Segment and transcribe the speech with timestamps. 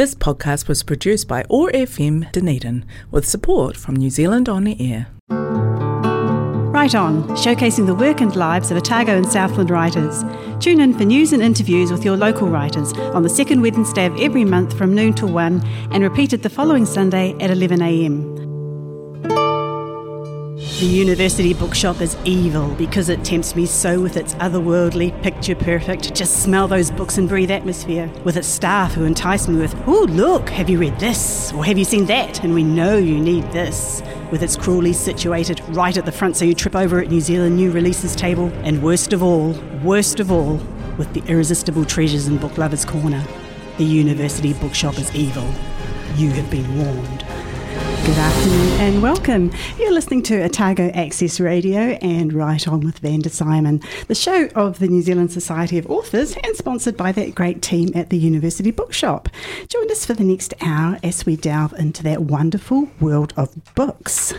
[0.00, 5.08] This podcast was produced by OAR FM Dunedin with support from New Zealand On Air.
[6.72, 10.24] Write On, showcasing the work and lives of Otago and Southland writers.
[10.58, 14.18] Tune in for news and interviews with your local writers on the second Wednesday of
[14.18, 15.60] every month from noon to 1
[15.90, 18.39] and repeated the following Sunday at 11am.
[20.80, 26.14] The university bookshop is evil because it tempts me so with its otherworldly, picture perfect,
[26.14, 28.10] just smell those books and breathe atmosphere.
[28.24, 31.52] With its staff who entice me with, oh, look, have you read this?
[31.52, 32.42] Or have you seen that?
[32.42, 34.02] And we know you need this.
[34.30, 37.56] With its cruelly situated right at the front so you trip over at New Zealand
[37.56, 38.50] new releases table.
[38.64, 39.52] And worst of all,
[39.84, 40.62] worst of all,
[40.96, 43.22] with the irresistible treasures in Book Lovers Corner.
[43.76, 45.46] The university bookshop is evil.
[46.16, 47.29] You have been warned.
[48.02, 49.52] Good afternoon and welcome.
[49.78, 54.78] You're listening to Otago Access Radio and Write On with Vanda Symon, the show of
[54.78, 58.70] the New Zealand Society of Authors and sponsored by that great team at the University
[58.70, 59.28] Bookshop.
[59.68, 64.32] Join us for the next hour as we delve into that wonderful world of books.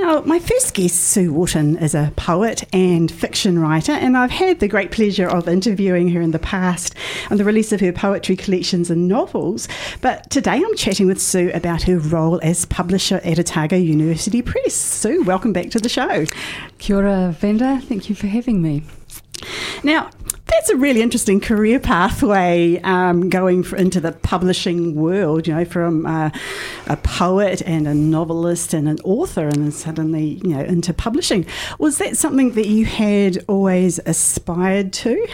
[0.00, 4.60] Now, my first guest, Sue Wharton, is a poet and fiction writer, and I've had
[4.60, 6.94] the great pleasure of interviewing her in the past
[7.32, 9.66] on the release of her poetry collections and novels.
[10.00, 14.74] But today I'm chatting with Sue about her role as publisher at Otago University Press.
[14.74, 16.26] Sue, welcome back to the show.
[16.78, 17.80] Kia ora, Vanda.
[17.82, 18.84] Thank you for having me.
[19.82, 20.10] Now,
[20.48, 25.64] that's a really interesting career pathway um, going for, into the publishing world, you know,
[25.64, 26.30] from uh,
[26.86, 31.46] a poet and a novelist and an author, and then suddenly, you know, into publishing.
[31.78, 35.26] Was that something that you had always aspired to?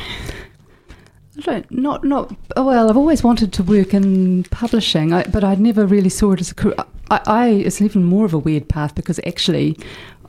[1.36, 5.56] I don't, not, not, well, I've always wanted to work in publishing, I, but I
[5.56, 6.76] never really saw it as a career.
[7.10, 9.76] I, I, it's even more of a weird path because actually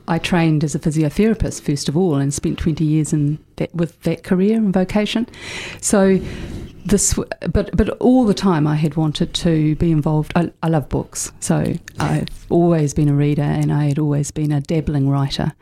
[0.08, 4.00] I trained as a physiotherapist first of all and spent 20 years in that, with
[4.02, 5.26] that career and vocation.
[5.80, 6.20] So
[6.86, 7.18] this,
[7.52, 10.32] but but all the time I had wanted to be involved.
[10.36, 14.52] I, I love books, so I've always been a reader, and I had always been
[14.52, 15.52] a dabbling writer,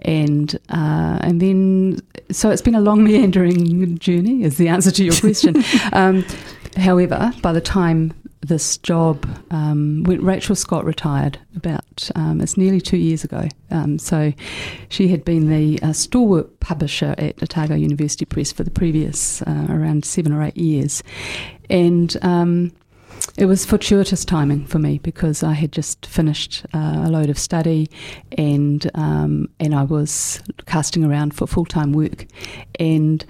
[0.00, 2.00] and uh, and then
[2.30, 4.44] so it's been a long meandering journey.
[4.44, 5.62] Is the answer to your question.
[5.92, 6.24] um,
[6.76, 8.12] however, by the time
[8.42, 13.48] this job um, when Rachel Scott retired about um, it's nearly two years ago.
[13.70, 14.32] Um, so
[14.88, 19.66] she had been the uh, stalwart publisher at Otago University Press for the previous uh,
[19.68, 21.02] around seven or eight years,
[21.68, 22.16] and.
[22.22, 22.72] Um,
[23.36, 27.38] it was fortuitous timing for me because I had just finished uh, a load of
[27.38, 27.90] study,
[28.36, 32.26] and um, and I was casting around for full time work,
[32.78, 33.24] and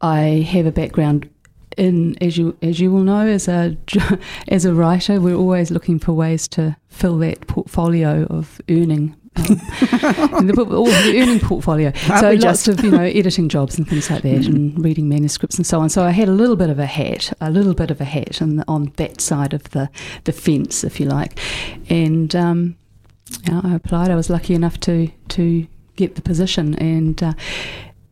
[0.00, 1.28] I have a background
[1.76, 3.76] in as you as you will know as a
[4.48, 9.16] as a writer, we're always looking for ways to fill that portfolio of earning.
[9.36, 9.46] Um,
[10.46, 11.88] the, the, earning portfolio.
[12.08, 12.68] Aren't so lots just?
[12.68, 14.46] of you know editing jobs and things like that, mm.
[14.46, 15.88] and reading manuscripts and so on.
[15.88, 18.40] So I had a little bit of a hat, a little bit of a hat,
[18.40, 19.90] on, on that side of the
[20.22, 21.38] the fence, if you like.
[21.90, 22.76] And um,
[23.48, 24.10] yeah, I applied.
[24.10, 27.34] I was lucky enough to to get the position, and uh,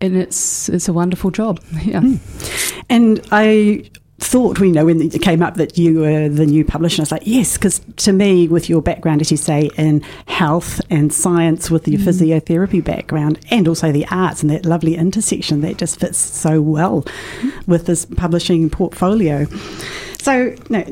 [0.03, 1.61] and it's it's a wonderful job.
[1.83, 2.83] Yeah, mm.
[2.91, 6.65] and I thought we you know when it came up that you were the new
[6.65, 7.01] publisher.
[7.01, 10.81] I was like, yes, because to me, with your background, as you say, in health
[10.91, 12.05] and science, with your mm.
[12.05, 17.03] physiotherapy background, and also the arts and that lovely intersection, that just fits so well
[17.03, 17.67] mm.
[17.67, 19.47] with this publishing portfolio.
[20.21, 20.85] So, no,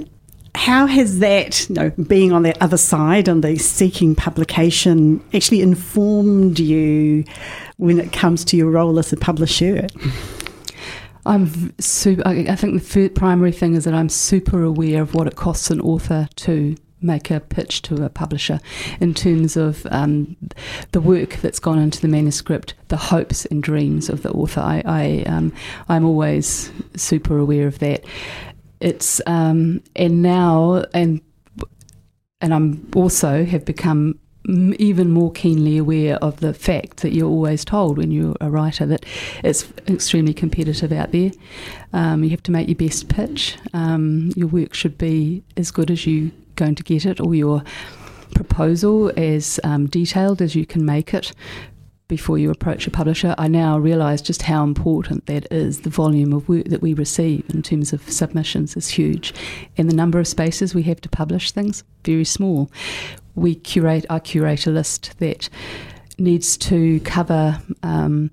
[0.54, 5.62] how has that, you know, being on the other side, on the seeking publication, actually
[5.62, 7.24] informed you
[7.76, 9.86] when it comes to your role as a publisher?
[11.26, 12.22] I'm super.
[12.26, 15.80] I think the primary thing is that I'm super aware of what it costs an
[15.80, 18.60] author to make a pitch to a publisher
[19.00, 20.36] in terms of um,
[20.92, 24.60] the work that's gone into the manuscript, the hopes and dreams of the author.
[24.60, 25.52] I, I um,
[25.88, 28.04] I'm always super aware of that.
[28.80, 31.20] It's um, and now and
[32.40, 34.18] and I'm also have become
[34.48, 38.86] even more keenly aware of the fact that you're always told when you're a writer
[38.86, 39.04] that
[39.44, 41.30] it's extremely competitive out there.
[41.92, 43.58] Um, you have to make your best pitch.
[43.74, 47.34] Um, your work should be as good as you are going to get it, or
[47.34, 47.62] your
[48.34, 51.32] proposal as um, detailed as you can make it
[52.10, 53.34] before you approach a publisher.
[53.38, 55.80] I now realise just how important that is.
[55.80, 59.32] The volume of work that we receive in terms of submissions is huge,
[59.78, 62.70] and the number of spaces we have to publish things very small.
[63.36, 65.48] We curate, I curate a list that
[66.18, 67.62] needs to cover.
[67.82, 68.30] Um,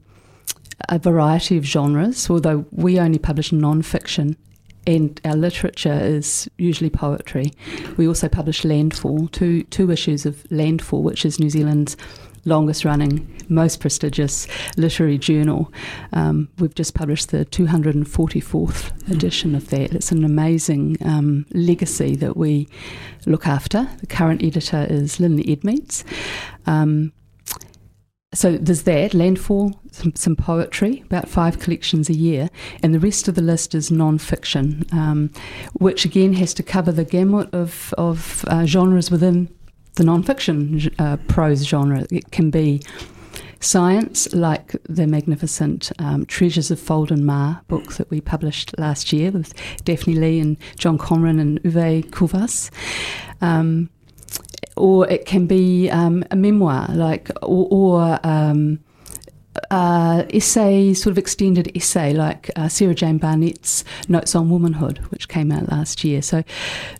[0.89, 4.37] a variety of genres, although we only publish non-fiction
[4.87, 7.51] and our literature is usually poetry.
[7.97, 11.97] We also publish Landfall, two two issues of Landfall, which is New Zealand's
[12.47, 14.47] longest running, most prestigious
[14.77, 15.71] literary journal.
[16.13, 19.93] Um, we've just published the 244th edition of that.
[19.93, 22.67] It's an amazing um, legacy that we
[23.25, 23.89] look after.
[23.99, 26.03] The current editor is Lynley Edmeades.
[26.65, 27.11] Um,
[28.33, 32.49] so there's that landfall, some, some, poetry, about five collections a year,
[32.83, 35.31] and the rest of the list is non-fiction, um,
[35.73, 39.47] which again has to cover the gamut of of uh, genres within
[39.97, 42.05] the non-fiction uh, prose genre.
[42.11, 42.81] It can be
[43.59, 49.31] science, like the magnificent um, Treasures of Foulden Maar book that we published last year
[49.31, 49.53] with
[49.83, 52.69] Daphne Lee and John Conran and Uwe Kaulfuss.
[53.41, 53.89] Um,
[54.75, 58.19] or it can be um, a memoir, like or, or
[59.71, 65.27] uh, essay, sort of extended essay, like uh, Sarah Jane Barnett's Notes on Womanhood, which
[65.27, 66.21] came out last year.
[66.21, 66.43] So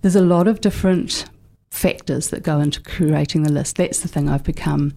[0.01, 1.25] there's a lot of different
[1.77, 3.77] factors that go into curating the list.
[3.77, 4.93] That's the thing I've become.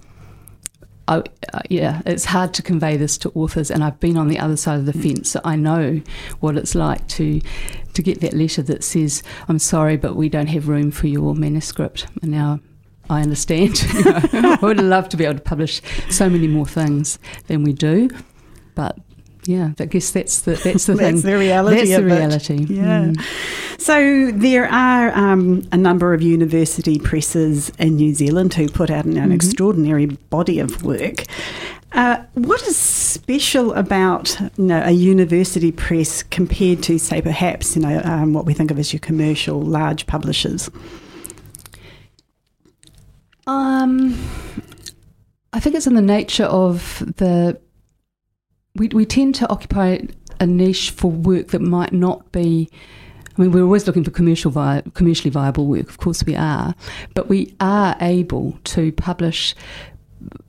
[1.07, 1.23] I,
[1.53, 4.57] uh, yeah, it's hard to convey this to authors, and I've been on the other
[4.57, 6.01] side of the fence, so I know
[6.39, 7.41] what it's like to
[7.93, 11.35] to get that letter that says, "I'm sorry, but we don't have room for your
[11.35, 12.61] manuscript." And now
[13.11, 13.85] I understand.
[13.93, 17.19] I would love to be able to publish so many more things
[17.49, 18.09] than we do,
[18.77, 18.97] but
[19.51, 21.31] yeah, I guess that's the that's the that's thing.
[21.33, 21.77] the reality.
[21.77, 22.63] That's the reality.
[22.63, 22.71] It.
[22.71, 23.05] Yeah.
[23.07, 23.81] Mm.
[23.81, 29.07] So there are um, a number of university presses in New Zealand who put out
[29.07, 29.33] an, an mm-hmm.
[29.33, 31.25] extraordinary body of work.
[31.93, 37.83] Uh, what is special about you know, a university press compared to, say, perhaps you
[37.83, 40.71] know um, what we think of as your commercial large publishers?
[43.49, 44.13] Um,
[45.53, 47.59] I think it's in the nature of the
[48.75, 50.01] we, we tend to occupy
[50.39, 52.69] a niche for work that might not be.
[53.37, 55.89] I mean, we're always looking for commercial vi- commercially viable work.
[55.89, 56.75] Of course, we are,
[57.15, 59.55] but we are able to publish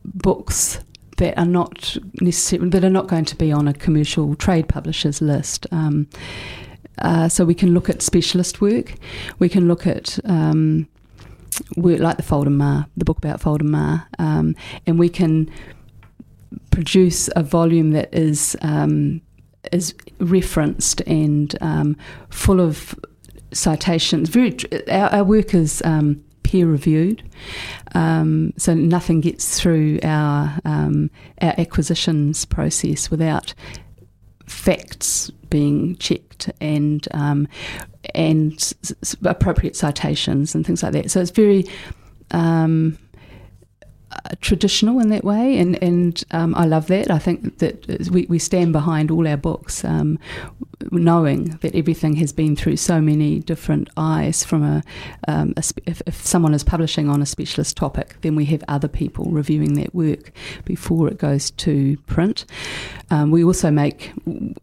[0.03, 0.79] books
[1.17, 5.21] that are not necessarily that are not going to be on a commercial trade publishers
[5.21, 5.67] list.
[5.71, 6.07] Um,
[6.97, 8.95] uh, so we can look at specialist work.
[9.39, 10.87] We can look at um,
[11.77, 15.49] work like the Foulden Maar, the book about Foulden Maar, um, and we can
[16.71, 19.21] produce a volume that is um,
[19.71, 21.95] is referenced and um,
[22.29, 22.95] full of
[23.53, 24.29] citations.
[24.29, 24.57] Very,
[24.89, 27.21] our, our work is um, peer reviewed,
[27.93, 33.53] um, so nothing gets through our um, our acquisitions process without
[34.47, 37.47] facts being checked and um,
[38.15, 38.73] and
[39.25, 41.11] appropriate citations and things like that.
[41.11, 41.65] So it's very
[42.31, 42.97] um,
[44.11, 47.09] uh, traditional in that way, and and um, I love that.
[47.09, 50.19] I think that we, we stand behind all our books, um,
[50.91, 54.43] knowing that everything has been through so many different eyes.
[54.43, 54.83] From a,
[55.27, 58.89] um, a if, if, someone is publishing on a specialist topic, then we have other
[58.89, 60.31] people reviewing that work
[60.65, 62.45] before it goes to print.
[63.11, 64.11] Um, we also make,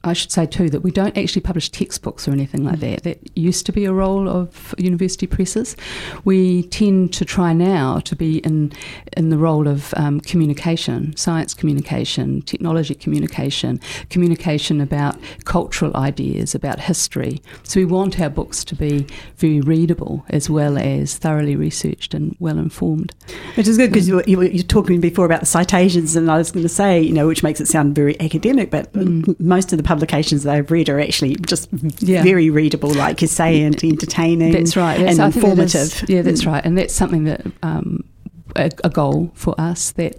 [0.04, 3.02] I should say too, that we don't actually publish textbooks or anything like that.
[3.04, 5.76] That used to be a role of university presses.
[6.24, 8.72] We tend to try now to be in
[9.16, 13.80] in the the role of um, communication, science communication, technology communication,
[14.10, 17.40] communication about cultural ideas, about history.
[17.62, 19.06] So we want our books to be
[19.36, 23.14] very readable as well as thoroughly researched and well informed.
[23.54, 26.50] Which is good because you, you, were talking before about the citations, and I was
[26.50, 29.38] going to say, you know, which makes it sound very academic, but mm.
[29.38, 31.68] most of the publications that I've read are actually just
[31.98, 32.22] yeah.
[32.22, 34.52] very readable, like you say, and entertaining.
[34.52, 34.98] That's right.
[34.98, 35.72] That's, and informative.
[35.72, 36.52] That is, yeah, that's mm.
[36.52, 36.64] right.
[36.64, 38.04] And that's something that um,
[38.58, 40.16] a, a goal for us that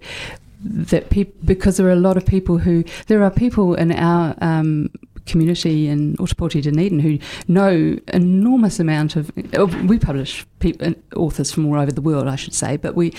[0.62, 4.36] that people because there are a lot of people who there are people in our
[4.42, 4.90] um,
[5.26, 11.66] community in Ōtepoti Dunedin who know enormous amount of uh, we publish people, authors from
[11.68, 13.14] all over the world I should say but we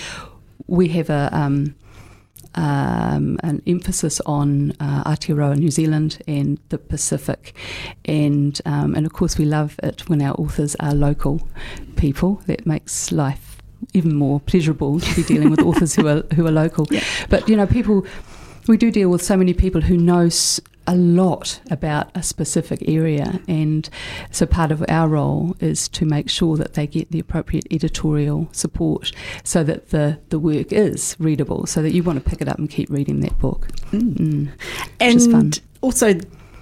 [0.67, 1.75] we have a um,
[2.55, 7.55] um, an emphasis on uh, Aotearoa New Zealand and the Pacific.
[8.05, 11.47] And um, and of course we love it when our authors are local
[11.95, 12.41] people.
[12.47, 13.50] That makes life
[13.93, 16.87] even more pleasurable to be dealing with authors who are who are local.
[16.89, 17.03] Yeah.
[17.29, 18.05] But you know, people
[18.67, 20.29] we do deal with so many people who know
[20.87, 23.89] a lot about a specific area, and
[24.31, 28.49] so part of our role is to make sure that they get the appropriate editorial
[28.51, 29.11] support,
[29.43, 32.57] so that the the work is readable, so that you want to pick it up
[32.57, 33.67] and keep reading that book.
[33.91, 34.13] Mm.
[34.15, 34.51] Mm,
[34.99, 36.13] and also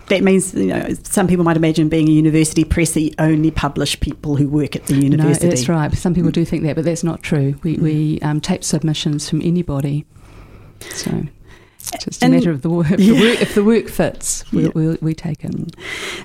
[0.09, 3.51] that means you know some people might imagine being a university press that you only
[3.51, 5.47] publish people who work at the university.
[5.47, 5.93] No, that's right.
[5.93, 7.55] Some people do think that, but that's not true.
[7.63, 7.81] We, mm.
[7.81, 10.05] we um, tape submissions from anybody.
[10.91, 11.23] So.
[12.01, 12.91] just a and, matter of the work.
[12.91, 13.13] If, yeah.
[13.13, 14.71] the work if the work fits, we, yeah.
[14.73, 15.75] we, we, take it.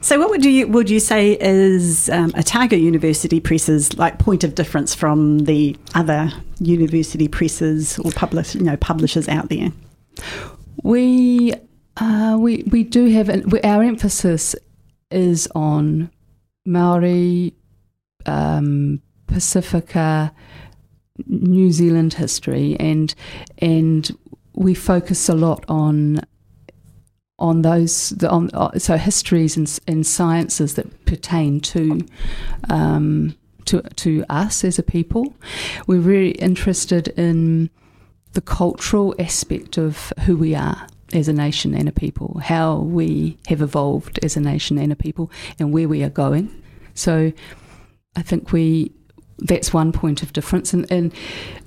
[0.00, 4.54] So, what would you would you say is um, Otago University Press's like point of
[4.54, 9.70] difference from the other university presses or publish you know publishers out there?
[10.82, 11.54] We
[11.96, 13.28] uh, we we do have
[13.64, 14.56] our emphasis
[15.10, 16.10] is on
[16.66, 17.54] Maori,
[18.26, 20.32] um, Pacifica,
[21.26, 23.14] New Zealand history, and
[23.58, 24.10] and
[24.54, 26.20] we focus a lot on
[27.38, 32.00] on those on uh, so histories and, and sciences that pertain to
[32.70, 33.36] um,
[33.66, 35.34] to to us as a people.
[35.86, 37.70] We're really interested in
[38.32, 43.38] the cultural aspect of who we are as a nation and a people, how we
[43.48, 46.50] have evolved as a nation and a people, and where we are going.
[46.94, 47.32] So,
[48.16, 48.92] I think we
[49.38, 51.12] that's one point of difference, and, and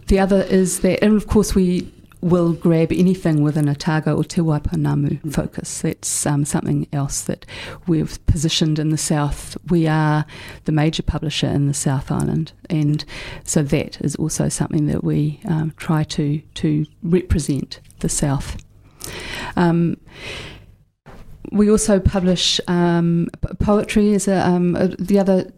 [0.08, 1.92] the other is that, and of course we
[2.22, 5.34] will grab anything within Otago or Te Waipounamu mm.
[5.34, 5.82] focus.
[5.82, 7.46] That's um, something else that
[7.86, 9.58] we've positioned in the South.
[9.70, 10.26] We are
[10.66, 13.04] the major publisher in the South Island, and
[13.44, 18.58] so that is also something that we um, try to, to represent the South.
[19.56, 19.98] Um,
[21.52, 25.52] we also publish um, poetry as a, um, the other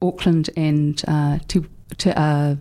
[0.00, 1.64] Auckland and uh, Te
[1.98, 2.56] to, uh,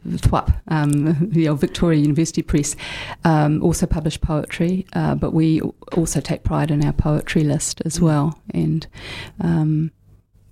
[0.67, 2.75] um, the old Victoria University Press,
[3.23, 5.61] um, also publish poetry, uh, but we
[5.93, 8.39] also take pride in our poetry list as well.
[8.53, 8.85] And
[9.39, 9.91] um,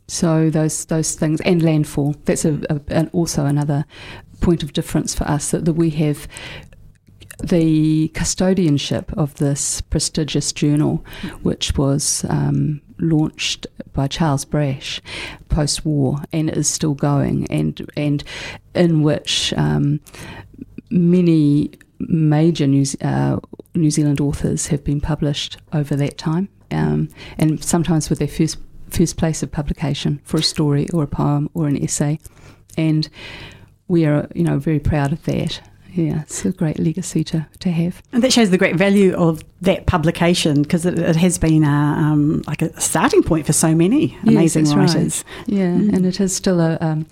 [0.08, 2.15] so those those things and landfall.
[2.25, 3.86] That's a, a, also another
[4.41, 6.27] point of difference for us that, that we have
[7.43, 11.05] the custodianship of this prestigious journal,
[11.41, 15.01] which was um, launched by Charles Brasch
[15.50, 18.24] post war and is still going, and and
[18.74, 20.00] in which um,
[20.89, 23.39] many major New, uh,
[23.75, 28.57] New Zealand authors have been published over that time, um, and sometimes with their first
[28.89, 32.19] first place of publication for a story or a poem or an essay,
[32.77, 33.10] and
[33.88, 35.62] we are you know very proud of that
[35.93, 38.01] yeah, it's a great legacy to, to have.
[38.12, 41.67] And that shows the great value of that publication because it, it, has been a,
[41.67, 45.24] um, like a starting point for so many amazing yes, writers.
[45.39, 45.57] Right.
[45.57, 45.93] Yeah, mm.
[45.93, 47.05] and it is still a, um,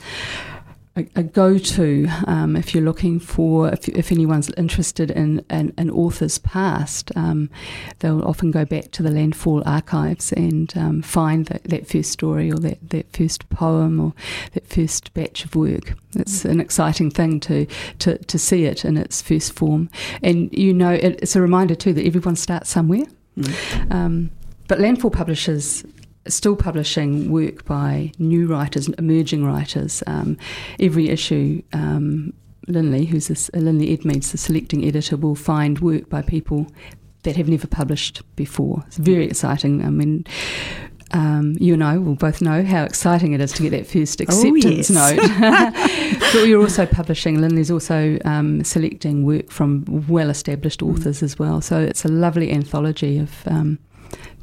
[1.00, 5.90] a, a go-to um, if you're looking for if, if anyone's interested in an, an
[5.90, 7.50] author's past um,
[8.00, 12.52] they'll often go back to the landfall archives and um, find that, that first story
[12.52, 14.14] or that, that first poem or
[14.54, 15.96] that first batch of work.
[16.16, 17.66] It's an exciting thing to,
[18.00, 19.90] to, to see it in its first form.
[20.24, 23.06] And you know it, it's a reminder too that everyone starts somewhere.
[23.38, 24.30] Mm.
[24.68, 25.86] but landfall publishers
[26.28, 30.04] still publishing work by new writers, emerging writers.
[30.08, 30.38] Um,
[30.80, 32.34] every issue, um,
[32.68, 36.68] Lynley, who's this, uh, Lynley Edmeades, the selecting editor, will find work by people
[37.24, 38.84] that have never published before.
[38.88, 39.84] It's very exciting.
[39.84, 40.26] I mean,
[41.12, 44.22] um, you and I will both know how exciting it is to get that first
[44.22, 45.18] oh, acceptance oh, yes.
[45.18, 46.20] note.
[46.34, 50.94] but we're also publishing, Lynley's also um, selecting work from well established mm.
[50.94, 51.62] authors as well.
[51.62, 53.80] So it's a lovely anthology of um,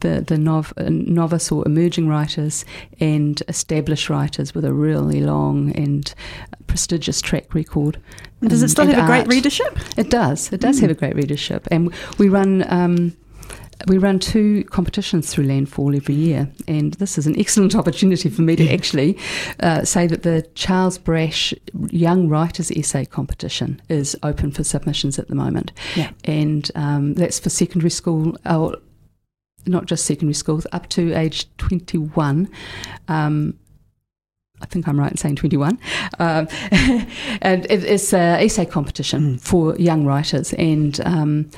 [0.00, 2.64] the the nov, novice or emerging writers
[3.00, 6.14] and established writers with a really long and
[6.66, 7.98] prestigious track record.
[8.40, 9.04] And does it still have art.
[9.04, 9.78] a great readership?
[9.96, 10.52] It does.
[10.52, 10.82] It does mm.
[10.82, 12.64] have a great readership, and we run.
[12.68, 13.16] Um,
[13.86, 18.42] we run two competitions through Landfall every year, and this is an excellent opportunity for
[18.42, 19.18] me to actually
[19.60, 21.52] uh, say that the Charles Brasch
[21.90, 25.72] Young Writers Essay Competition is open for submissions at the moment.
[25.94, 26.10] Yeah.
[26.24, 28.72] And um, that's for secondary school, uh,
[29.66, 32.48] not just secondary schools, up to age 21.
[33.08, 33.58] Um,
[34.60, 35.78] I think I'm right in saying 21.
[36.18, 36.48] Um,
[37.42, 39.40] and it's an essay competition mm.
[39.40, 41.50] for young writers, and um,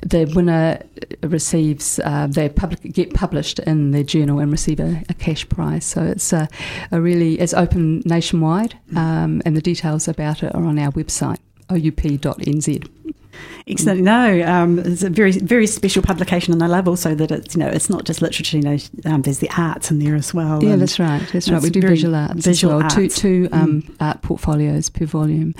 [0.00, 0.80] the winner
[1.22, 5.84] receives uh, they public, get published in their journal and receive a, a cash prize.
[5.84, 6.48] So it's a,
[6.92, 8.96] a, really it's open nationwide, mm.
[8.96, 11.38] um, and the details about it are on our website
[11.70, 12.88] oup.nz.
[13.68, 14.00] Excellent.
[14.00, 17.60] No, um, it's a very very special publication, and I love also that it's you
[17.60, 18.56] know it's not just literature.
[18.56, 20.62] You know, um, there's the arts in there as well.
[20.62, 21.22] Yeah, that's right.
[21.32, 21.62] That's right.
[21.62, 22.82] We do visual arts visual as well.
[22.84, 22.94] Arts.
[22.94, 23.96] Two two um, mm.
[24.00, 25.54] art portfolios per volume.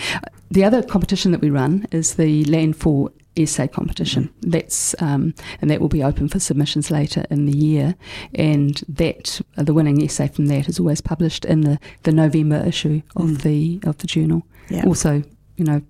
[0.50, 4.30] The other competition that we run is the Landfall essay competition.
[4.40, 4.52] Mm.
[4.52, 7.94] That's um, and that will be open for submissions later in the year.
[8.34, 12.62] And that uh, the winning essay from that is always published in the, the November
[12.66, 13.42] issue of mm.
[13.42, 14.42] the of the journal.
[14.70, 14.84] Yeah.
[14.86, 15.22] Also
[15.58, 15.82] you know,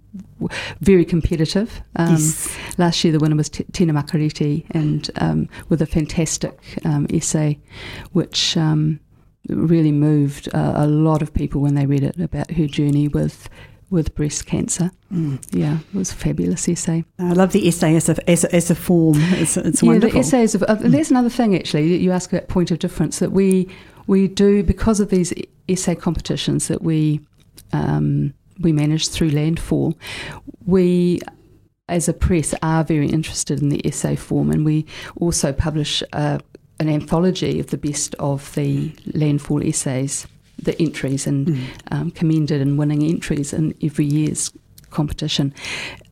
[0.80, 1.80] very competitive.
[1.96, 2.56] Um, yes.
[2.78, 7.60] Last year, the winner was T- Tina Makereti, and um, with a fantastic um, essay,
[8.12, 8.98] which um,
[9.48, 13.48] really moved uh, a lot of people when they read it about her journey with
[13.90, 14.90] with breast cancer.
[15.12, 15.42] Mm.
[15.50, 17.04] Yeah, it was a fabulous essay.
[17.18, 19.16] I love the essay as a, as a, as a form.
[19.18, 20.12] It's, it's yeah, wonderful.
[20.12, 20.54] the essays.
[20.54, 21.96] Of, uh, There's another thing actually.
[21.96, 23.68] You ask about point of difference that we
[24.06, 25.32] we do because of these
[25.68, 27.20] essay competitions that we
[27.72, 29.98] um, we manage through Landfall.
[30.66, 31.20] We
[31.88, 34.84] as a press are very interested in the essay form, and we
[35.16, 36.38] also publish uh,
[36.80, 40.26] an anthology of the best of the Landfall essays,
[40.62, 41.64] the entries, and Mm.
[41.90, 44.52] um, commended and winning entries in every year's
[44.90, 45.54] competition.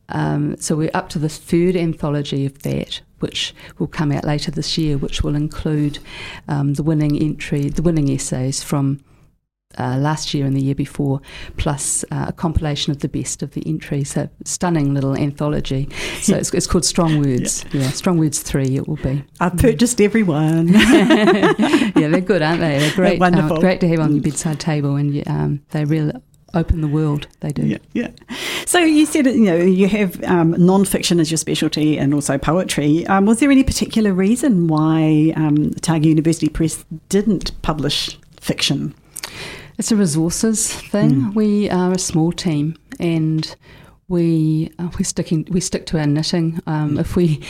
[0.09, 4.51] Um, so we're up to the third anthology of that, which will come out later
[4.51, 5.99] this year, which will include
[6.47, 8.99] um, the winning entry, the winning essays from
[9.77, 11.21] uh, last year and the year before,
[11.57, 14.11] plus uh, a compilation of the best of the entries.
[14.11, 15.89] So stunning little anthology.
[16.21, 17.65] So it's, it's called Strong Words.
[17.71, 17.89] Yeah.
[17.89, 18.75] Strong Words Three.
[18.75, 19.23] It will be.
[19.39, 20.67] I've purchased every one.
[20.73, 22.79] yeah, they're good, aren't they?
[22.79, 23.13] They're great.
[23.13, 23.59] um, wonderful.
[23.59, 26.13] great to have on your bedside table, and um, they really
[26.53, 27.27] open the world.
[27.41, 27.65] They do.
[27.65, 28.09] Yeah, yeah.
[28.65, 33.05] So you said you know you have um, non-fiction as your specialty and also poetry.
[33.07, 38.93] Um, was there any particular reason why um, Otago University Press didn't publish fiction?
[39.77, 41.11] It's a resources thing.
[41.11, 41.35] Mm.
[41.35, 43.55] We are a small team, and
[44.07, 46.59] we uh, we sticking we stick to our knitting.
[46.65, 47.41] Um, if we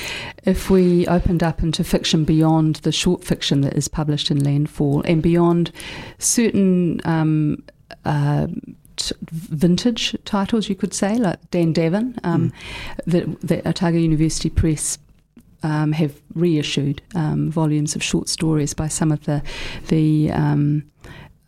[0.44, 5.04] if we opened up into fiction beyond the short fiction that is published in Landfall,
[5.04, 5.72] and beyond
[6.18, 7.64] certain um,
[8.04, 8.48] uh,
[8.98, 12.52] t- vintage titles, you could say, like Dan Davin, um,
[13.06, 14.98] that that Otago University Press
[15.64, 19.42] um, have reissued um, volumes of short stories by some of the
[19.88, 20.84] the um,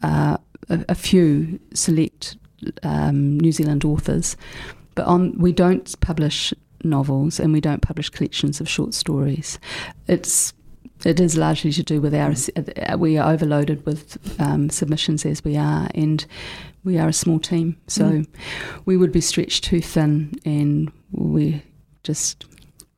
[0.02, 0.38] uh,
[0.70, 2.38] a, a few select
[2.84, 4.36] um, New Zealand authors,
[4.96, 9.60] but on we don't publish novels and we don't publish collections of short stories.
[10.08, 10.54] It's
[11.06, 12.34] it is largely to do with our
[12.98, 16.26] we are overloaded with um, submissions as we are, and
[16.84, 18.28] we are a small team, so Mm.
[18.86, 21.62] we would be stretched too thin, and we
[22.04, 22.46] just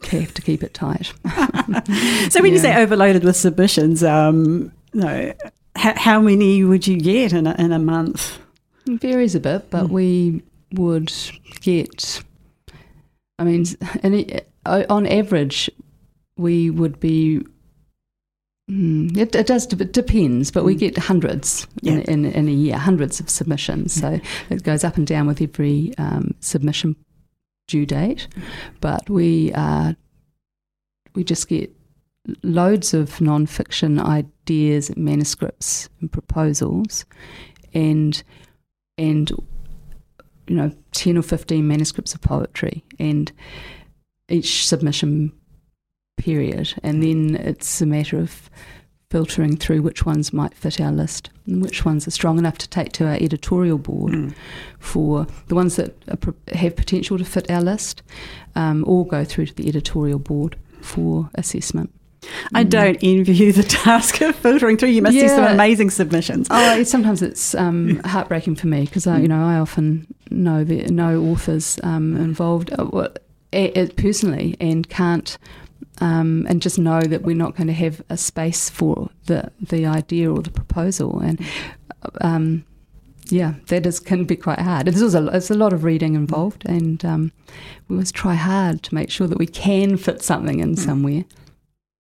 [0.10, 1.14] have to keep it tight.
[2.32, 5.34] So when you say overloaded with submissions, um, no,
[5.76, 8.40] how, how many would you get in a, in a month?
[8.88, 9.90] It varies a bit, but Mm.
[9.92, 10.42] we
[10.74, 11.12] would
[11.62, 12.24] get.
[13.40, 13.66] I mean,
[14.04, 15.70] it, on average,
[16.38, 17.42] we would be.
[18.70, 20.80] Mm, it, it does it depends, but we Mm.
[20.80, 21.94] get hundreds Yeah.
[21.94, 23.94] in, in, in a year, hundreds of submissions.
[23.94, 26.96] So it goes up and down with every um, submission
[27.68, 28.28] due date.
[28.80, 29.94] But we uh,
[31.16, 31.74] we just get
[32.44, 37.06] loads of non-fiction ideas, manuscripts, and proposals,
[37.74, 38.24] and
[38.98, 39.32] and
[40.48, 43.32] you know ten or fifteen manuscripts of poetry, and
[44.30, 45.32] each submission
[46.18, 48.50] period, and then it's a matter of
[49.10, 52.70] filtering through which ones might fit our list and which ones are strong enough to
[52.70, 54.34] take to our editorial board Mm.
[54.80, 58.04] for the ones that are, have potential to fit our list,
[58.56, 61.92] um, all go through to the editorial board for assessment.
[62.54, 62.70] I Mm.
[62.70, 64.90] don't envy you the task of filtering through.
[64.90, 66.48] You must see some amazing submissions.
[66.52, 70.84] Oh, sometimes it's um, heartbreaking for me because I, you know, I often know the
[70.92, 73.08] know authors um, involved uh,
[73.98, 75.38] personally and can't.
[76.00, 79.86] Um, and just know that we're not going to have a space for the the
[79.86, 81.40] idea or the proposal, and
[82.22, 82.64] um,
[83.30, 84.88] yeah, that is can be quite hard.
[84.88, 87.32] There's also there's a lot of reading involved, and um,
[87.88, 91.24] we must try hard to make sure that we can fit something in somewhere.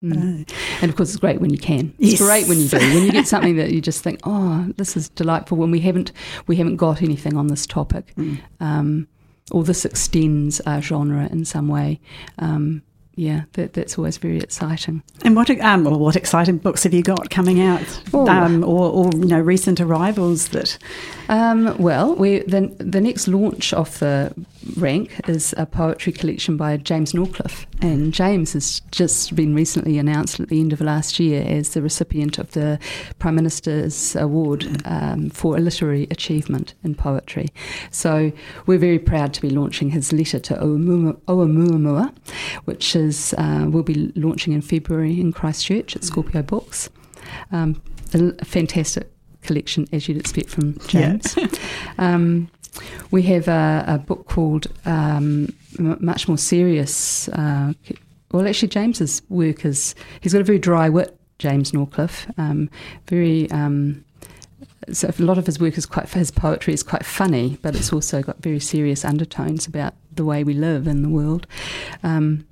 [0.03, 0.41] Mm.
[0.49, 1.93] Uh, And of course, it's great when you can.
[1.99, 2.13] Yes.
[2.13, 2.77] It's great when you do.
[2.77, 6.11] When you get something that you just think, "Oh, this is delightful." When we haven't,
[6.47, 8.39] we haven't got anything on this topic, Mm.
[8.59, 9.07] um,
[9.51, 11.99] or this extends our genre in some way.
[12.39, 12.81] Um,
[13.15, 15.03] yeah, that, that's always very exciting.
[15.23, 19.11] And what um, well, what exciting books have you got coming out, um, or, or
[19.13, 20.77] you know recent arrivals that?
[21.31, 24.33] Um, well, we the, the next launch of the
[24.75, 30.41] rank is a poetry collection by James Norcliffe, and James has just been recently announced
[30.41, 32.77] at the end of last year as the recipient of the
[33.19, 37.47] Prime Minister's Award um, for a literary achievement in poetry.
[37.91, 38.33] So
[38.65, 42.13] we're very proud to be launching his letter to Oumuamua,
[42.65, 46.89] which is uh, we'll be launching in February in Christchurch at Scorpio Books.
[47.53, 47.81] Um,
[48.13, 49.10] a fantastic
[49.41, 51.17] collection, as you'd expect from Yeah.
[51.17, 51.37] James.
[51.97, 52.49] um,
[53.11, 57.27] we have a, a book called um, M- much more serious.
[57.29, 57.73] Uh,
[58.31, 61.17] well, actually, James's work is he's got a very dry wit.
[61.39, 62.69] James Norcliffe, um,
[63.07, 63.49] very.
[63.51, 64.05] Um,
[64.91, 67.91] so a lot of his work is quite his poetry is quite funny, but it's
[67.91, 71.47] also got very serious undertones about the way we live in the world.
[72.03, 72.45] Um,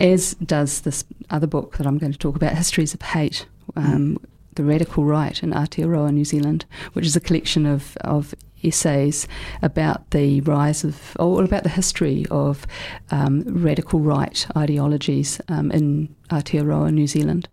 [0.00, 4.18] as does this other book that I'm going to talk about, Histories of Hate, um,
[4.56, 9.28] The Radical Right in Aotearoa, New Zealand, which is a collection of, of essays
[9.62, 12.66] about the rise of, or about the history of
[13.10, 17.48] um, radical right ideologies um, in Aotearoa, New Zealand.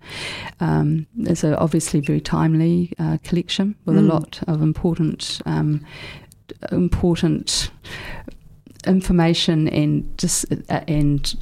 [0.60, 4.00] Um, it's a obviously very timely uh, collection with mm.
[4.00, 5.86] a lot of important, um,
[6.72, 7.70] important
[8.86, 11.36] information and dis- uh, and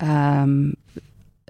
[0.00, 0.76] um,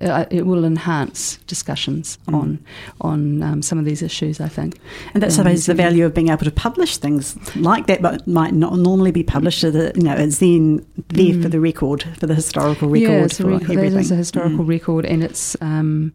[0.01, 2.35] uh, it will enhance discussions mm.
[2.35, 2.65] on
[3.01, 4.41] on um, some of these issues.
[4.41, 4.79] I think,
[5.15, 8.55] and that's um, the value of being able to publish things like that, but might
[8.55, 9.63] not normally be published.
[9.63, 11.43] The, you know, it's then there mm.
[11.43, 13.11] for the record, for the historical record.
[13.11, 14.69] Yeah, it's a is a historical mm.
[14.69, 15.57] record, and it's.
[15.61, 16.13] Um,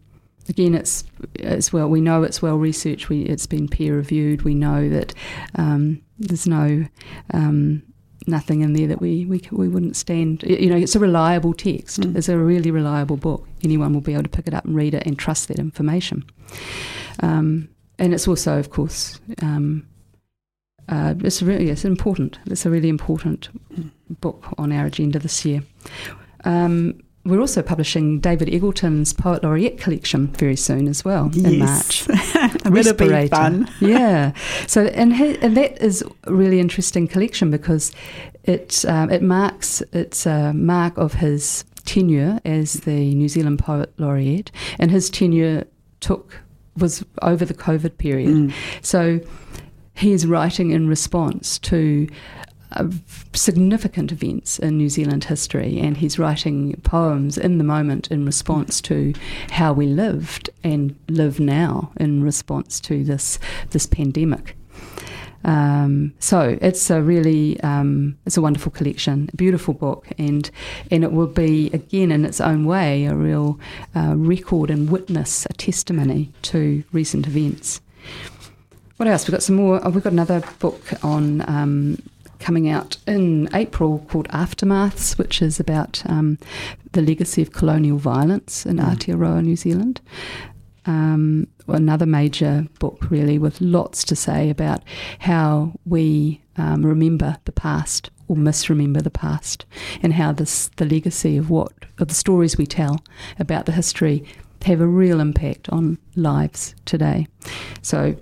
[0.48, 1.88] again, it's it's well.
[1.88, 3.08] We know it's well researched.
[3.08, 4.42] We it's been peer reviewed.
[4.42, 5.14] We know that
[5.54, 6.86] um, there's no
[7.32, 7.82] um,
[8.26, 10.42] nothing in there that we, we, we wouldn't stand.
[10.42, 12.00] You know, it's a reliable text.
[12.00, 12.16] Mm.
[12.16, 13.46] It's a really reliable book.
[13.62, 16.24] Anyone will be able to pick it up and read it and trust that information.
[17.20, 19.86] Um, and it's also, of course, um,
[20.88, 22.38] uh, it's really it's important.
[22.46, 23.90] It's a really important mm.
[24.20, 25.62] book on our agenda this year.
[26.44, 31.46] Um, we're also publishing David Eggleton's Poet Laureate collection very soon as well yes.
[31.52, 32.08] in March.
[32.76, 33.70] It'll be fun.
[33.80, 34.32] yeah.
[34.66, 37.92] So and he, and that is a really interesting collection because
[38.44, 43.92] it um, it marks it's a mark of his tenure as the New Zealand Poet
[43.98, 45.64] Laureate, and his tenure
[46.00, 46.40] took
[46.76, 48.30] was over the COVID period.
[48.30, 48.52] Mm.
[48.82, 49.20] So
[49.94, 52.08] he is writing in response to
[53.32, 58.80] significant events in New Zealand history, and he's writing poems in the moment in response
[58.82, 59.12] to
[59.50, 63.38] how we lived and live now in response to this
[63.70, 64.56] this pandemic.
[65.44, 70.50] Um, so it's a really um, it's a wonderful collection, a beautiful book, and
[70.90, 73.58] and it will be again in its own way a real
[73.94, 77.80] uh, record and witness, a testimony to recent events.
[78.96, 79.26] What else?
[79.26, 79.80] We've got some more.
[79.84, 81.98] Oh, we've got another book on um,
[82.44, 86.38] coming out in April called Aftermaths, which is about um,
[86.92, 88.84] the legacy of colonial violence in mm.
[88.84, 90.02] Aotearoa, New Zealand.
[90.84, 94.82] Um, another major book, really, with lots to say about
[95.20, 99.64] how we um, remember the past or misremember the past,
[100.02, 103.02] and how this the legacy of what of the stories we tell
[103.38, 104.22] about the history
[104.66, 107.26] have a real impact on lives today.
[107.80, 108.16] So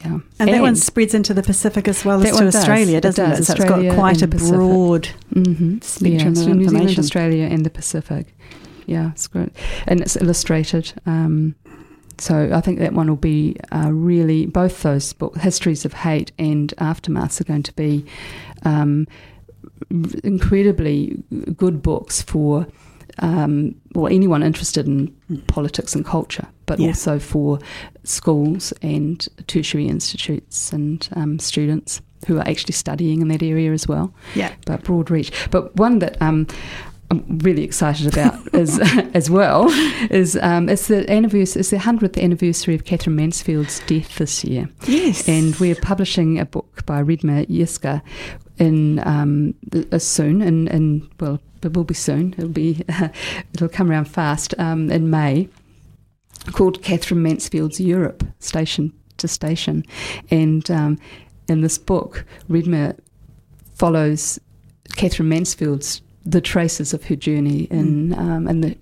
[0.00, 0.06] yeah.
[0.06, 3.16] And, and, that one spreads into the Pacific as well as to Australia, does.
[3.16, 3.36] doesn't it?
[3.36, 3.40] Does.
[3.40, 3.44] it?
[3.44, 5.78] So Australia it's got quite a broad mm-hmm.
[5.80, 8.34] spectrum yeah, of New Zealand, Australia, and the Pacific.
[8.86, 9.50] Yeah, it's great.
[9.86, 10.92] And it's illustrated.
[11.06, 11.54] Um,
[12.18, 16.32] so I think that one will be uh, really, both those books, Histories of Hate
[16.38, 18.04] and Aftermaths, are going to be
[18.64, 19.06] um,
[20.24, 21.22] incredibly
[21.56, 22.66] good books for
[23.20, 25.08] um, or anyone interested in
[25.46, 26.88] politics and culture, but yeah.
[26.88, 27.58] also for
[28.04, 33.88] schools and tertiary institutes and um, students who are actually studying in that area as
[33.88, 34.12] well.
[34.34, 35.32] Yeah, but broad reach.
[35.50, 36.46] But one that um,
[37.10, 38.78] I'm really excited about as
[39.14, 39.68] as well
[40.10, 44.68] is um, it's the anniversary, it's the hundredth anniversary of Katherine Mansfield's death this year.
[44.86, 48.02] Yes, and we're publishing a book by Redmer Yska
[48.60, 49.54] in um,
[49.98, 52.34] soon, and in, in well it will be soon.
[52.38, 52.84] It'll be
[53.54, 55.48] it'll come around fast um, in May.
[56.52, 59.84] Called Katherine Mansfield's Europe Station to Station,
[60.30, 60.98] and um,
[61.48, 62.98] in this book, Redmer
[63.74, 64.38] follows
[64.96, 68.18] Katherine Mansfield's the traces of her journey in mm.
[68.18, 68.76] um, in the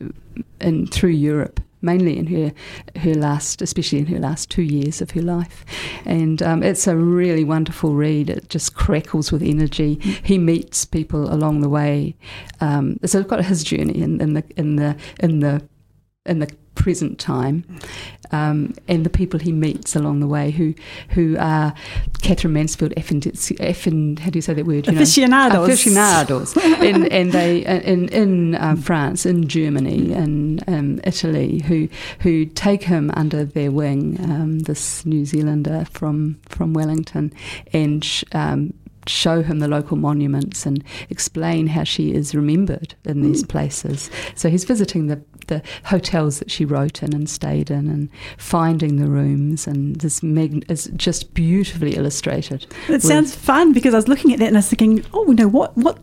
[0.60, 2.52] in through Europe mainly in her
[3.00, 5.64] her last, especially in her last two years of her life.
[6.04, 8.30] And um, it's a really wonderful read.
[8.30, 9.94] It just crackles with energy.
[10.22, 12.16] He meets people along the way.
[12.60, 15.62] Um, so it's got his journey in, in the in the in the
[16.26, 17.64] in the present time,
[18.30, 20.74] um, and the people he meets along the way who
[21.10, 21.74] who are
[22.22, 24.86] Katherine Mansfield effin, how do you say that word?
[24.86, 31.00] You aficionados, know, aficionados, and, and they in in uh, France, in Germany, and um,
[31.04, 31.88] Italy, who
[32.20, 34.18] who take him under their wing.
[34.22, 37.32] Um, this New Zealander from from Wellington,
[37.72, 38.72] and um,
[39.08, 43.48] show him the local monuments and explain how she is remembered in these mm.
[43.48, 44.10] places.
[44.34, 48.08] So he's visiting the, the hotels that she wrote in and stayed in and
[48.38, 52.66] finding the rooms and this meg- is just beautifully illustrated.
[52.88, 55.34] It sounds fun because I was looking at that and I was thinking, oh, you
[55.34, 55.98] know, what, what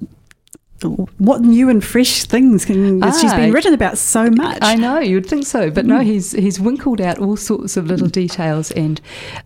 [1.18, 4.60] what new and fresh things can, ah, she's been written about so much.
[4.62, 8.08] I know you'd think so, but no, he's he's winkled out all sorts of little
[8.10, 9.00] details and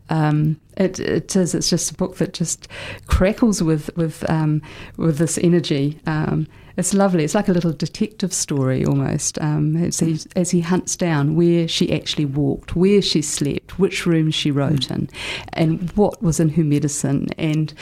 [0.10, 1.54] Um, it, it is.
[1.54, 2.68] It's just a book that just
[3.08, 4.62] crackles with with um,
[4.98, 6.00] with this energy.
[6.06, 6.48] Um,
[6.80, 7.26] it's lovely.
[7.26, 9.38] It's like a little detective story almost.
[9.42, 14.06] Um, as, he, as he hunts down where she actually walked, where she slept, which
[14.06, 14.96] rooms she wrote mm.
[14.96, 15.10] in,
[15.52, 17.74] and what was in her medicine, and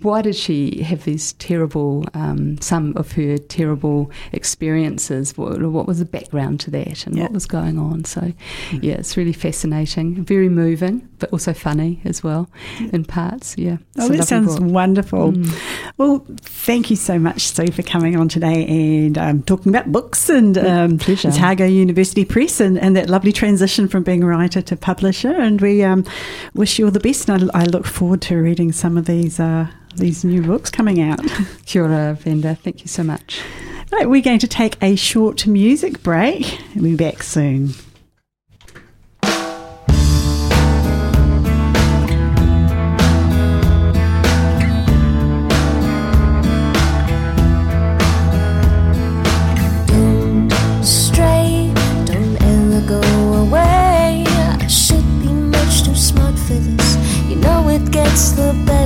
[0.00, 5.36] why did she have these terrible, um, some of her terrible experiences.
[5.36, 7.24] What, what, was the background to that, and yeah.
[7.24, 8.04] what was going on?
[8.04, 8.82] So, mm.
[8.82, 12.48] yeah, it's really fascinating, very moving, but also funny as well
[12.92, 13.56] in parts.
[13.56, 13.78] Yeah.
[13.98, 14.70] Oh, that sounds book.
[14.70, 15.32] wonderful.
[15.32, 15.92] Mm.
[15.96, 20.28] Well, thank you so much, Sue, for coming on today and um, talking about books
[20.28, 24.76] and um, Otago University Press and, and that lovely transition from being a writer to
[24.76, 25.32] publisher.
[25.32, 26.04] And we um,
[26.54, 27.28] wish you all the best.
[27.28, 31.00] And I, I, look forward to reading some of these uh, these new books coming
[31.00, 31.20] out.
[31.66, 32.54] Kia ora, Vanda.
[32.54, 33.40] Thank you so much.
[33.92, 36.60] Right, we're going to take a short music break.
[36.74, 37.70] We'll be back soon.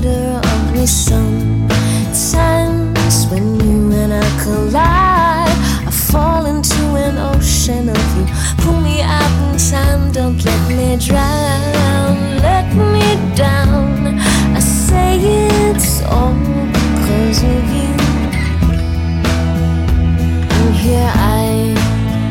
[0.01, 2.35] brighter, only sometimes
[3.31, 5.49] when you and I collide,
[5.87, 8.27] I fall into an ocean of you.
[8.59, 14.19] Pull me out in time, don't let me drown, let me down.
[14.57, 15.19] I say
[15.71, 16.35] it's all
[16.73, 17.95] because of you.
[20.57, 21.75] And here I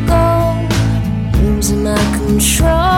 [0.08, 0.24] go,
[1.42, 2.89] losing my control.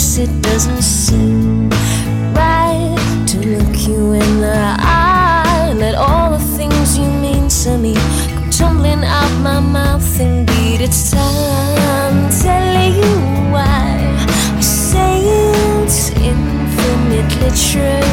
[0.00, 1.68] face, it doesn't seem
[2.34, 5.72] right to look you in the eye.
[5.76, 7.94] Let all the things you mean to me
[8.34, 10.20] come tumbling out my mouth.
[10.20, 13.12] Indeed, it's time to tell you
[13.52, 13.98] why
[14.56, 15.20] I say
[15.82, 18.09] it's infinitely true.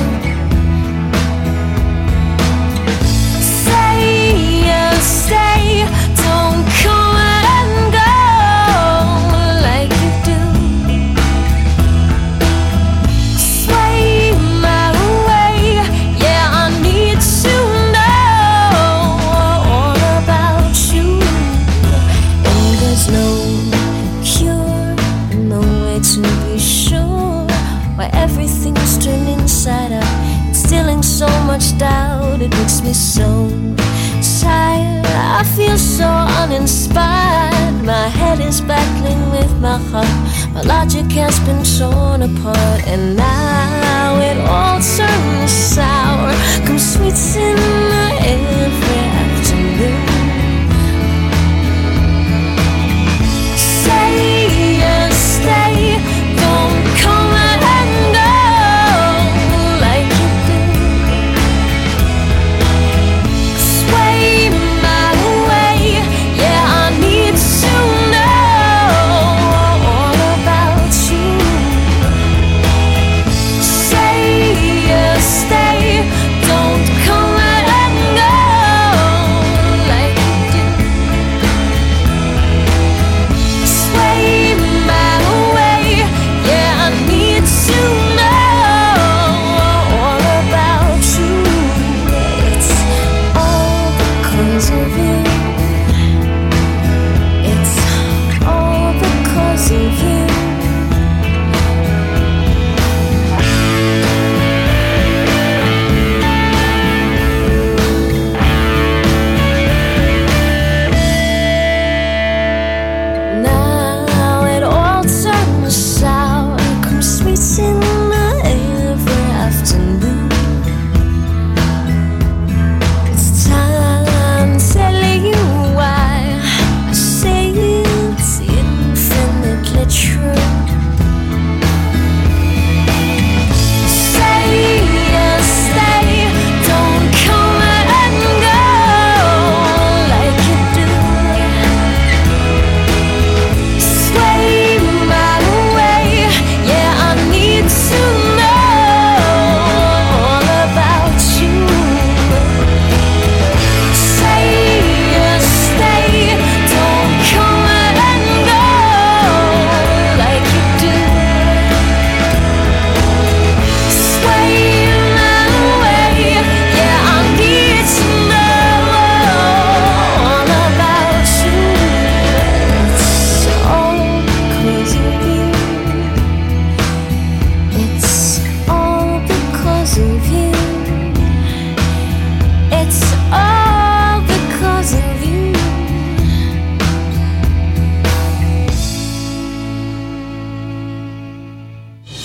[40.67, 46.33] Logic has been torn apart, and now it all turns sour.
[46.65, 47.76] Come sweet sin.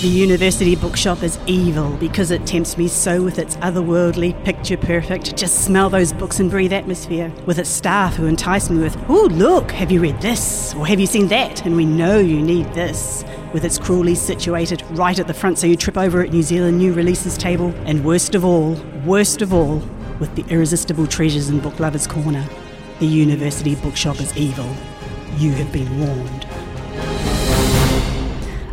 [0.03, 5.37] The university bookshop is evil because it tempts me so with its otherworldly, picture perfect,
[5.37, 7.31] just smell those books and breathe atmosphere.
[7.45, 10.73] With its staff who entice me with, oh, look, have you read this?
[10.73, 11.65] Or have you seen that?
[11.65, 13.23] And we know you need this.
[13.53, 16.79] With its cruelly situated right at the front so you trip over at New Zealand
[16.79, 17.73] new releases table.
[17.85, 18.73] And worst of all,
[19.05, 19.77] worst of all,
[20.19, 22.45] with the irresistible treasures in Book Lovers Corner.
[22.99, 24.69] The university bookshop is evil.
[25.37, 26.45] You have been warned.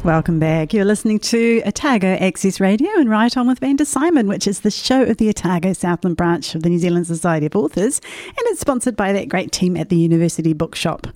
[0.05, 0.73] Welcome back.
[0.73, 4.71] You're listening to Otago Access Radio and Write On with Vanda Symon, which is the
[4.71, 8.61] show of the Otago Southland branch of the New Zealand Society of Authors, and it's
[8.61, 11.07] sponsored by that great team at the University Bookshop.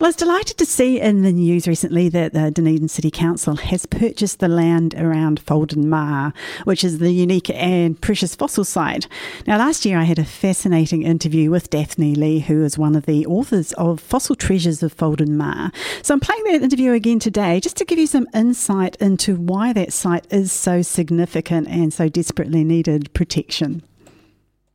[0.00, 3.54] Well, I was delighted to see in the news recently that the Dunedin City Council
[3.54, 6.32] has purchased the land around Foulden Maar,
[6.64, 9.06] which is the unique and precious fossil site.
[9.46, 13.06] Now, last year I had a fascinating interview with Daphne Lee, who is one of
[13.06, 15.70] the authors of Fossil Treasures of Foulden Maar.
[16.02, 19.72] So I'm playing that interview again today just to give you some insight into why
[19.74, 23.84] that site is so significant and so desperately needed protection.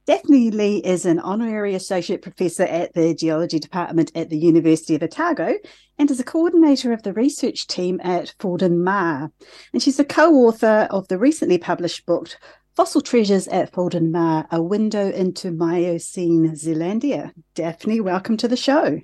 [0.09, 5.03] Daphne Lee is an honorary associate professor at the geology department at the University of
[5.03, 5.53] Otago
[5.99, 9.31] and is a coordinator of the research team at Foulden Maar.
[9.71, 12.29] And she's a co author of the recently published book,
[12.75, 17.31] Fossil Treasures at Foulden Maar A Window into Miocene Zealandia.
[17.53, 18.99] Daphne, welcome to the show.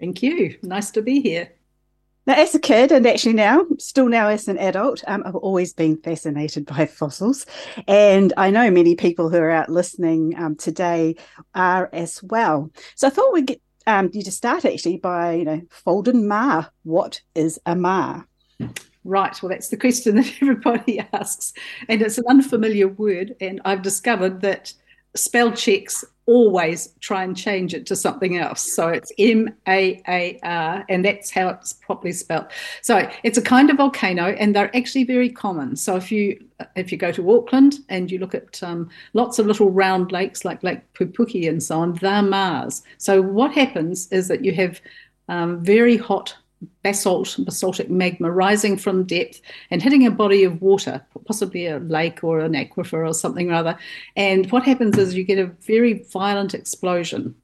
[0.00, 0.58] Thank you.
[0.64, 1.52] Nice to be here.
[2.26, 5.72] Now, as a kid, and actually now, still now as an adult, um, I've always
[5.72, 7.46] been fascinated by fossils.
[7.88, 11.16] And I know many people who are out listening um, today
[11.54, 12.70] are as well.
[12.94, 16.70] So I thought we'd get um, you to start actually by, you know, Foulden Maar.
[16.84, 18.26] What is a maar?
[19.04, 19.42] Right.
[19.42, 21.52] Well, that's the question that everybody asks.
[21.88, 23.34] And it's an unfamiliar word.
[23.40, 24.72] And I've discovered that
[25.14, 28.72] spell checks always try and change it to something else.
[28.72, 32.46] So it's M A A R, and that's how it's properly spelled.
[32.80, 35.76] So it's a kind of volcano, and they're actually very common.
[35.76, 36.42] So if you
[36.76, 40.44] if you go to Auckland and you look at um, lots of little round lakes
[40.44, 42.82] like Lake Pupuke and so on, they're maars.
[42.98, 44.80] So what happens is that you have
[45.28, 46.36] um, very hot
[46.82, 52.22] basalt, basaltic magma rising from depth and hitting a body of water, possibly a lake
[52.22, 53.78] or an aquifer or something or other.
[54.16, 57.34] And what happens is you get a very violent explosion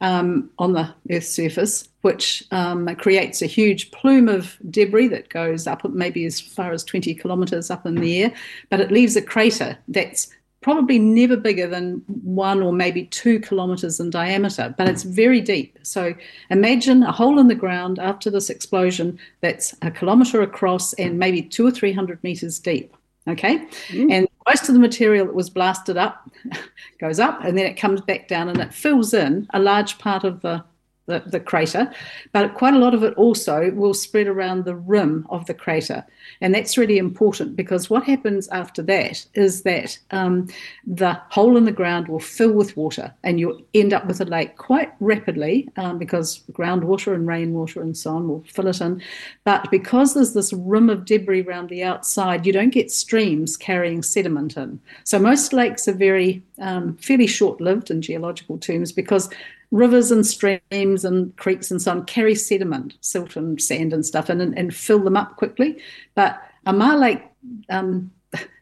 [0.00, 5.66] um, on the Earth's surface, which um, creates a huge plume of debris that goes
[5.66, 8.32] up maybe as far as 20 kilometres up in the air,
[8.70, 10.28] but it leaves a crater that's
[10.62, 15.78] probably never bigger than one or maybe two kilometers in diameter, but it's very deep.
[15.82, 16.14] So
[16.50, 21.42] imagine a hole in the ground after this explosion that's a kilometer across and maybe
[21.42, 22.94] two or three hundred meters deep.
[23.28, 23.66] Okay.
[23.88, 24.10] Mm.
[24.10, 26.28] And most of the material that was blasted up
[27.00, 30.24] goes up and then it comes back down and it fills in a large part
[30.24, 30.64] of the
[31.10, 31.92] the, the crater,
[32.32, 36.06] but quite a lot of it also will spread around the rim of the crater.
[36.40, 40.48] And that's really important because what happens after that is that um,
[40.86, 44.24] the hole in the ground will fill with water and you'll end up with a
[44.24, 49.02] lake quite rapidly um, because groundwater and rainwater and so on will fill it in.
[49.44, 54.02] But because there's this rim of debris around the outside, you don't get streams carrying
[54.02, 54.80] sediment in.
[55.04, 59.28] So most lakes are very um, fairly short lived in geological terms because
[59.70, 64.28] rivers and streams and creeks and so on carry sediment, silt and sand and stuff,
[64.28, 65.80] and, and fill them up quickly.
[66.14, 67.22] But a maar lake
[67.68, 68.10] um,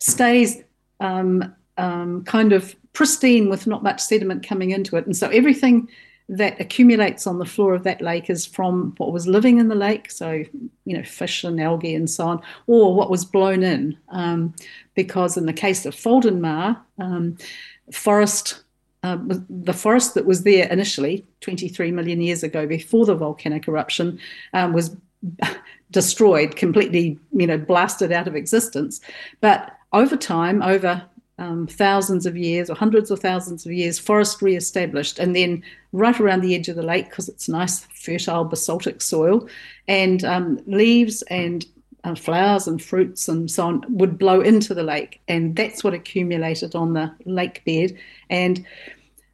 [0.01, 0.63] stays
[1.01, 5.07] um, um, kind of pristine with not much sediment coming into it.
[5.07, 5.89] And so everything
[6.29, 9.75] that accumulates on the floor of that lake is from what was living in the
[9.75, 10.45] lake, so
[10.85, 13.97] you know fish and algae and so on, or what was blown in.
[14.11, 14.55] Um,
[14.95, 17.39] because in the case of Foulden Maar, um,
[17.93, 18.63] forest
[19.03, 24.19] uh, the forest that was there initially 23 million years ago before the volcanic eruption
[24.55, 24.97] um, was
[25.91, 29.01] destroyed completely you know blasted out of existence.
[29.41, 31.03] But over time over
[31.39, 36.19] um, thousands of years or hundreds of thousands of years forest re-established and then right
[36.19, 39.49] around the edge of the lake because it's nice fertile basaltic soil
[39.87, 41.65] and um, leaves and
[42.09, 45.95] uh, flowers and fruits and so on would blow into the lake, and that's what
[45.95, 47.97] accumulated on the lake bed.
[48.31, 48.65] And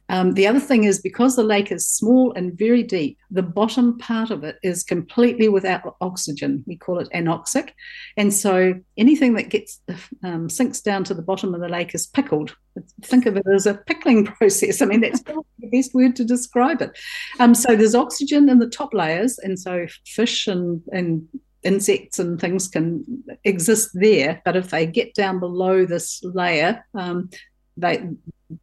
[0.09, 3.97] um, the other thing is because the lake is small and very deep, the bottom
[3.97, 6.63] part of it is completely without oxygen.
[6.67, 7.71] We call it anoxic,
[8.15, 9.81] and so anything that gets
[10.23, 12.55] um, sinks down to the bottom of the lake is pickled.
[13.01, 14.81] Think of it as a pickling process.
[14.81, 16.91] I mean, that's the best word to describe it.
[17.39, 21.27] Um, so there's oxygen in the top layers, and so fish and and
[21.65, 27.29] insects and things can exist there, but if they get down below this layer, um,
[27.75, 28.07] they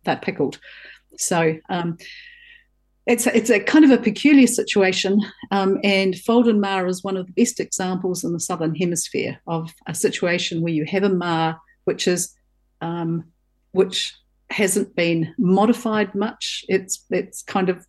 [0.04, 0.58] they're pickled.
[1.18, 1.98] So um,
[3.06, 7.16] it's a, it's a kind of a peculiar situation, um, and Foulden Maar is one
[7.16, 11.08] of the best examples in the southern hemisphere of a situation where you have a
[11.08, 12.34] maar which is
[12.80, 13.24] um,
[13.72, 14.14] which
[14.50, 16.64] hasn't been modified much.
[16.68, 17.84] It's it's kind of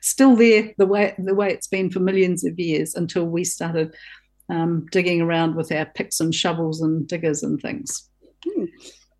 [0.00, 3.94] still there the way the way it's been for millions of years until we started
[4.52, 8.08] um, digging around with our picks and shovels and diggers and things.
[8.44, 8.64] Hmm.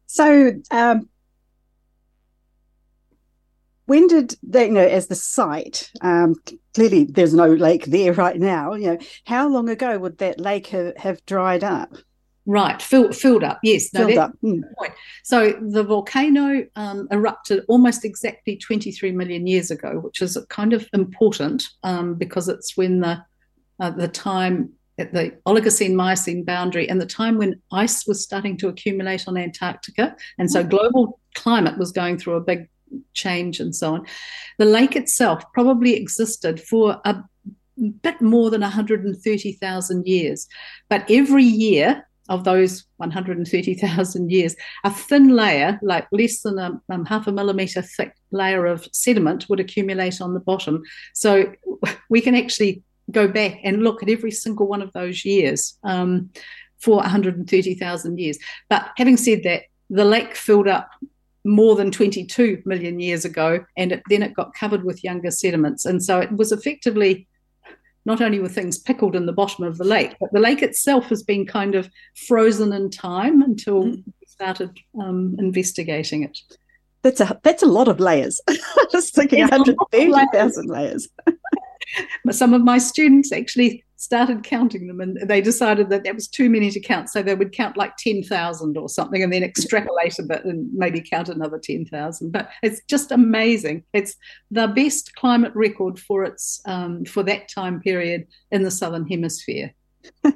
[0.07, 1.09] So, um,
[3.87, 6.35] when did they, you know, as the site, um,
[6.75, 10.69] clearly there's no lake there right now, you know, how long ago would that lake
[10.69, 11.91] have, have dried up?
[12.45, 13.61] Right, filled, filled up.
[13.63, 14.33] Yes, filled up.
[14.43, 14.63] Mm.
[14.79, 14.93] Point.
[15.23, 20.87] So the volcano um, erupted almost exactly 23 million years ago, which is kind of
[20.93, 23.25] important um, because it's when the
[23.81, 28.57] uh, the time at the Oligocene Miocene boundary and the time when ice was starting
[28.59, 30.71] to accumulate on Antarctica, and so mm.
[30.71, 32.69] global climate was going through a big
[33.15, 34.07] change and so on.
[34.59, 37.23] The lake itself probably existed for a
[38.03, 40.49] bit more than 130,000 years,
[40.89, 47.05] but every year of those 130,000 years, a thin layer, like less than a um,
[47.05, 50.83] half a millimeter thick layer of sediment, would accumulate on the bottom.
[51.15, 51.53] So
[52.11, 52.83] we can actually
[53.13, 56.31] go back and look at every single one of those years um,
[56.81, 58.39] for 130,000 years.
[58.69, 60.91] But having said that, the lake filled up
[61.45, 65.85] more than 22 million years ago, and it, then it got covered with younger sediments.
[65.85, 67.27] And so it was effectively
[68.05, 71.07] not only were things pickled in the bottom of the lake, but the lake itself
[71.07, 71.89] has been kind of
[72.27, 74.03] frozen in time until mm.
[74.07, 76.39] we started um, investigating it.
[77.03, 78.41] That's a that's a lot of layers.
[78.93, 81.09] Just thinking 130,000 layers.
[82.31, 86.51] Some of my students actually started counting them and they decided that that was too
[86.51, 87.09] many to count.
[87.09, 91.01] So they would count like 10,000 or something and then extrapolate a bit and maybe
[91.01, 92.33] count another 10,000.
[92.33, 93.85] But it's just amazing.
[93.93, 94.17] It's
[94.51, 99.73] the best climate record for its um, for that time period in the southern hemisphere.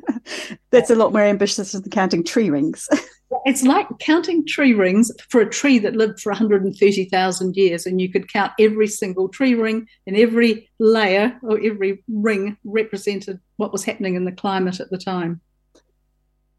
[0.71, 2.89] That's a lot more ambitious than counting tree rings.
[3.47, 8.11] it's like counting tree rings for a tree that lived for 130,000 years, and you
[8.11, 13.85] could count every single tree ring and every layer or every ring represented what was
[13.85, 15.41] happening in the climate at the time.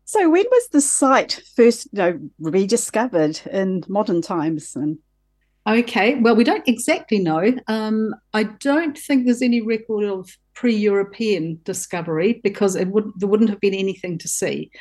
[0.06, 4.74] So, when was the site first you know, rediscovered in modern times?
[4.74, 5.00] And
[5.68, 7.54] Okay, well, we don't exactly know.
[7.68, 13.50] Um, I don't think there's any record of pre-European discovery because it would there wouldn't
[13.50, 14.72] have been anything to see.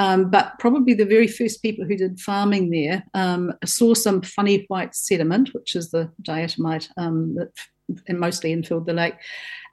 [0.00, 4.64] Um, but probably the very first people who did farming there um, saw some funny
[4.68, 7.50] white sediment, which is the diatomite um, that
[8.08, 9.16] mostly infilled the lake.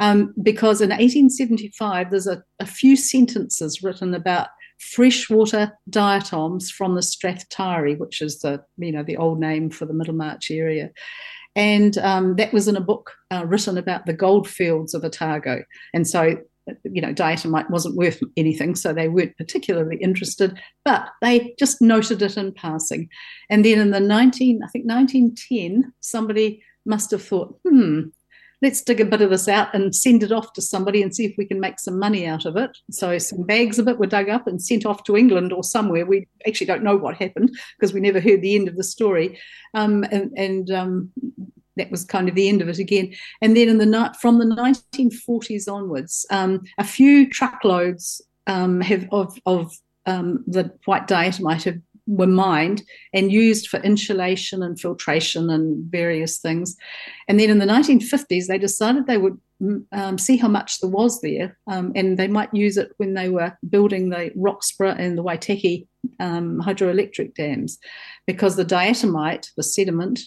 [0.02, 4.50] Um, because in 1875, there's a, a, few sentences written about
[4.80, 9.86] freshwater diatoms from the Strath Taieri, which is the you know the old name for
[9.86, 10.92] the Middlemarch area.
[11.56, 15.64] And um, that was in a book uh, written about the gold fields of Otago.
[15.94, 16.38] And so
[16.84, 22.22] you know, diatomite wasn't worth anything, so they weren't particularly interested, but they just noted
[22.22, 23.10] it in passing.
[23.50, 28.04] And then in the 19, I think 1910, somebody must have thought, hmm,
[28.62, 31.26] let's dig a bit of this out and send it off to somebody and see
[31.26, 32.76] if we can make some money out of it.
[32.90, 36.06] So some bags of it were dug up and sent off to England or somewhere.
[36.06, 39.40] We actually don't know what happened because we never heard the end of the story.
[39.74, 41.12] Um, and, and um,
[41.78, 43.14] that was kind of the end of it again.
[43.42, 49.38] And then in the from the 1940s onwards, um, a few truckloads um, have of
[49.46, 49.74] of
[50.06, 56.40] um, the white diatomite have were mined and used for insulation and filtration and various
[56.40, 56.76] things.
[57.28, 60.90] And then in the 1950s, they decided they would mm, um, see how much there
[60.90, 65.18] was there, um, and they might use it when they were building the Roxburgh and
[65.18, 65.88] the Waitaki
[66.20, 67.78] um, hydroelectric dams,
[68.26, 70.22] because the diatomite, the sediment,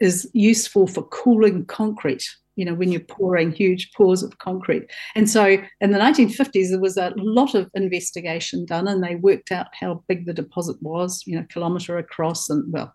[0.00, 2.24] is useful for cooling concrete
[2.56, 4.84] you know when you're pouring huge pours of concrete.
[5.14, 9.52] And so in the 1950s there was a lot of investigation done and they worked
[9.52, 12.94] out how big the deposit was you know kilometre across and well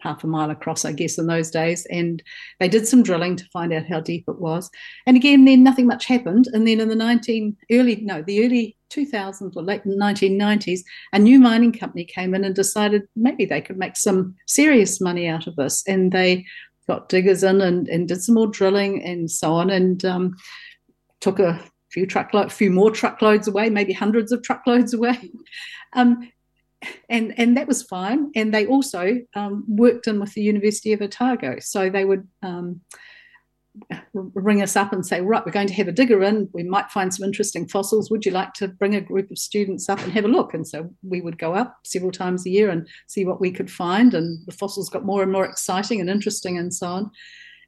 [0.00, 2.22] half a mile across i guess in those days and
[2.58, 4.70] they did some drilling to find out how deep it was
[5.06, 8.76] and again then nothing much happened and then in the 19 early no the early
[8.90, 10.80] 2000s or late 1990s,
[11.12, 15.26] a new mining company came in and decided maybe they could make some serious money
[15.26, 15.84] out of this.
[15.86, 16.44] And they
[16.86, 20.36] got diggers in and, and did some more drilling and so on and um,
[21.20, 25.18] took a few truckload, few more truckloads away, maybe hundreds of truckloads away.
[25.92, 26.30] Um,
[27.08, 28.30] and and that was fine.
[28.34, 32.80] And they also um, worked in with the University of Otago, so they would um,
[34.12, 36.48] ring us up and say, right, we're going to have a digger in.
[36.52, 38.10] We might find some interesting fossils.
[38.10, 40.54] Would you like to bring a group of students up and have a look?
[40.54, 43.70] And so we would go up several times a year and see what we could
[43.70, 44.12] find.
[44.12, 47.10] And the fossils got more and more exciting and interesting and so on.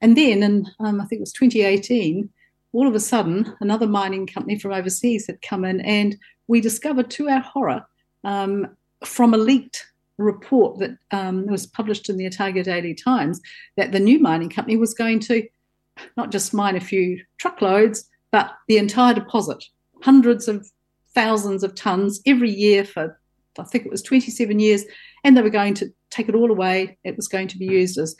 [0.00, 2.28] And then in, um, I think it was 2018,
[2.72, 6.16] all of a sudden, another mining company from overseas had come in, and
[6.48, 7.86] we discovered to our horror
[8.24, 9.86] um, from a leaked
[10.18, 13.40] report that um, was published in the Otago Daily Times
[13.76, 15.46] that the new mining company was going to
[16.16, 19.62] not just mine a few truckloads, but the entire deposit,
[20.02, 20.66] hundreds of
[21.14, 23.20] thousands of tons every year for,
[23.58, 24.84] I think it was 27 years,
[25.24, 26.98] and they were going to take it all away.
[27.04, 28.16] It was going to be used as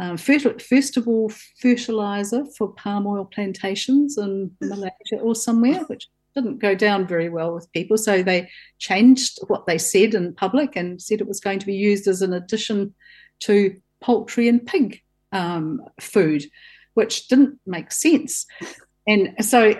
[0.00, 6.58] um, first of all fertilizer for palm oil plantations in Malaysia or somewhere, which didn't
[6.58, 7.96] go down very well with people.
[7.96, 11.74] So they changed what they said in public and said it was going to be
[11.74, 12.94] used as an addition
[13.40, 15.00] to poultry and pig
[15.32, 16.44] um, food,
[16.94, 18.46] which didn't make sense.
[19.06, 19.74] And so,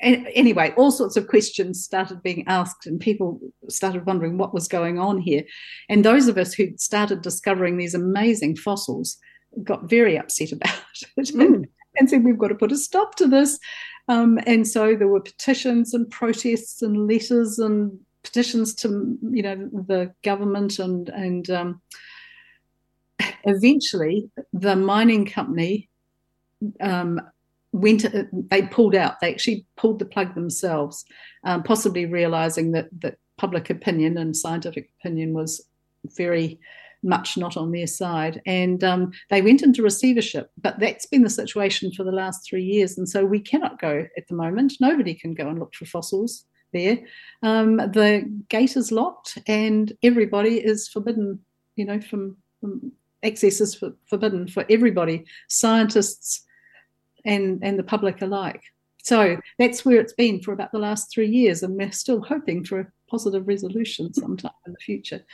[0.00, 4.98] anyway, all sorts of questions started being asked, and people started wondering what was going
[4.98, 5.44] on here.
[5.88, 9.18] And those of us who started discovering these amazing fossils
[9.62, 10.74] got very upset about
[11.16, 11.64] it mm.
[11.96, 13.58] and said, We've got to put a stop to this.
[14.08, 19.70] Um, and so there were petitions and protests and letters and petitions to you know
[19.72, 21.80] the government and and um,
[23.44, 25.88] eventually the mining company
[26.80, 27.20] um,
[27.72, 28.04] went
[28.50, 29.20] they pulled out.
[29.20, 31.04] They actually pulled the plug themselves
[31.44, 35.66] um, possibly realizing that that public opinion and scientific opinion was
[36.16, 36.58] very
[37.02, 38.42] much not on their side.
[38.46, 42.64] And um, they went into receivership, but that's been the situation for the last three
[42.64, 42.98] years.
[42.98, 44.74] And so we cannot go at the moment.
[44.80, 46.98] Nobody can go and look for fossils there.
[47.42, 51.38] Um, the gate is locked, and everybody is forbidden,
[51.76, 52.92] you know, from, from
[53.22, 56.44] access is for, forbidden for everybody, scientists
[57.24, 58.62] and, and the public alike.
[59.02, 62.64] So that's where it's been for about the last three years, and we're still hoping
[62.64, 65.24] for a positive resolution sometime in the future.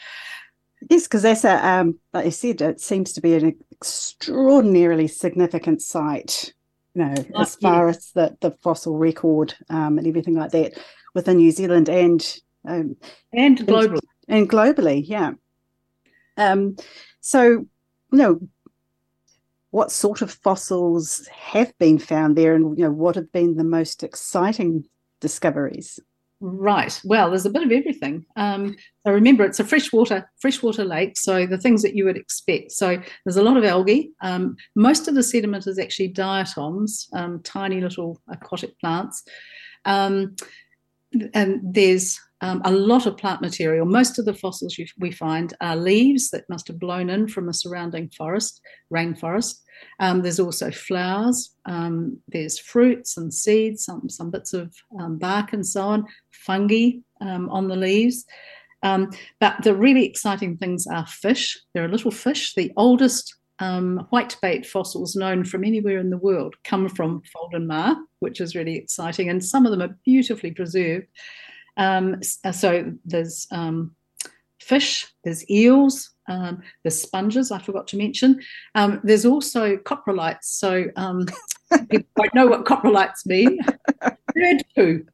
[0.90, 5.82] Yes, because that's a, um, like you said, it seems to be an extraordinarily significant
[5.82, 6.52] site,
[6.94, 10.78] you know, oh, as far as the, the fossil record um, and everything like that
[11.14, 12.96] within New Zealand and um,
[13.32, 14.00] and globally.
[14.28, 15.32] And, and globally, yeah.
[16.36, 16.76] Um,
[17.20, 17.68] so, you
[18.10, 18.40] know,
[19.70, 23.64] what sort of fossils have been found there, and you know, what have been the
[23.64, 24.84] most exciting
[25.20, 25.98] discoveries?
[26.45, 27.01] Right.
[27.05, 28.26] Well, there's a bit of everything.
[28.34, 28.74] Um,
[29.07, 32.72] so remember, it's a freshwater freshwater lake, so the things that you would expect.
[32.72, 34.11] So there's a lot of algae.
[34.22, 39.22] Um, most of the sediment is actually diatoms, um, tiny little aquatic plants,
[39.84, 40.34] um,
[41.32, 43.86] and there's um, a lot of plant material.
[43.86, 47.55] Most of the fossils we find are leaves that must have blown in from a
[47.55, 48.61] surrounding forest,
[48.93, 49.61] rainforest.
[50.01, 55.53] Um, there's also flowers, um, there's fruits and seeds, some, some bits of um, bark
[55.53, 58.24] and so on, fungi um, on the leaves.
[58.82, 61.59] Um, but the really exciting things are fish.
[61.74, 62.55] There are little fish.
[62.55, 67.97] The oldest um, whitebait fossils known from anywhere in the world come from Foulden Maar,
[68.18, 69.28] which is really exciting.
[69.28, 71.07] And some of them are beautifully preserved.
[71.78, 73.46] So there's
[74.62, 78.40] fish, there's eels, um, there's sponges, I forgot to mention.
[78.74, 80.44] Um, there's also coprolites.
[80.44, 81.26] So um,
[81.90, 83.58] people don't know what coprolites mean.
[84.34, 85.04] bird poo.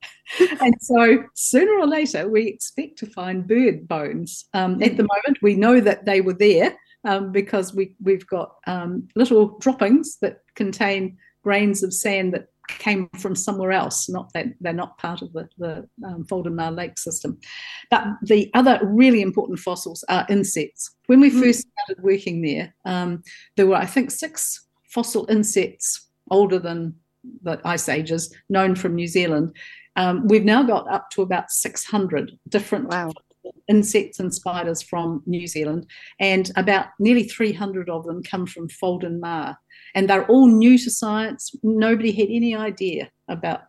[0.60, 4.44] And so sooner or later, we expect to find bird bones.
[4.54, 8.56] Um, at the moment, we know that they were there um, because we, we've got
[8.66, 14.46] um, little droppings that contain grains of sand that came from somewhere else, not that
[14.60, 17.38] they're not part of the, the um, Lake system.
[17.90, 20.94] But the other really important fossils are insects.
[21.06, 21.40] When we mm.
[21.40, 23.22] first started working there, um,
[23.56, 26.94] there were, I think, six fossil insects older than
[27.42, 29.56] the ice ages known from New Zealand.
[29.96, 33.12] Um, we've now got up to about 600 different wow.
[33.66, 35.86] insects and spiders from New Zealand,
[36.20, 39.58] and about nearly 300 of them come from Foulden Maar
[39.98, 41.50] and they're all new to science.
[41.64, 43.62] Nobody had any idea about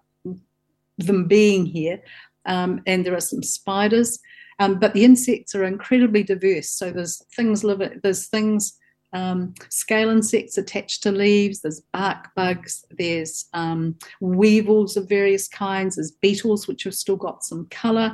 [0.99, 2.03] them being here.
[2.45, 4.19] Um, and there are some spiders,
[4.59, 6.69] um, but the insects are incredibly diverse.
[6.69, 8.77] So there's things live, there's things,
[9.11, 15.95] um, scale insects attached to leaves, there's bark bugs, there's um, weevils of various kinds,
[15.95, 18.13] there's beetles which have still got some colour.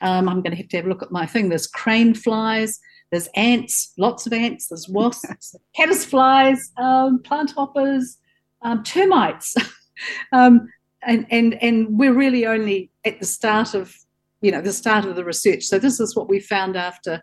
[0.00, 1.48] Um, I'm going to have to have a look at my thing.
[1.48, 2.78] There's crane flies,
[3.10, 4.68] there's ants, lots of ants.
[4.68, 8.18] There's wasps, caddisflies, um, plant hoppers,
[8.62, 9.54] um, termites,
[10.32, 10.68] um,
[11.02, 13.94] and and and we're really only at the start of
[14.40, 15.64] you know the start of the research.
[15.64, 17.22] So this is what we found after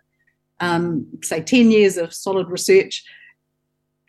[0.60, 3.04] um, say ten years of solid research.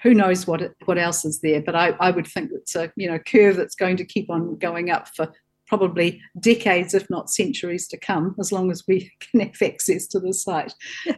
[0.03, 1.61] Who knows what what else is there?
[1.61, 4.57] But I, I would think it's a you know curve that's going to keep on
[4.57, 5.32] going up for
[5.68, 10.20] probably decades, if not centuries, to come, as long as we can have access to
[10.20, 10.74] the site.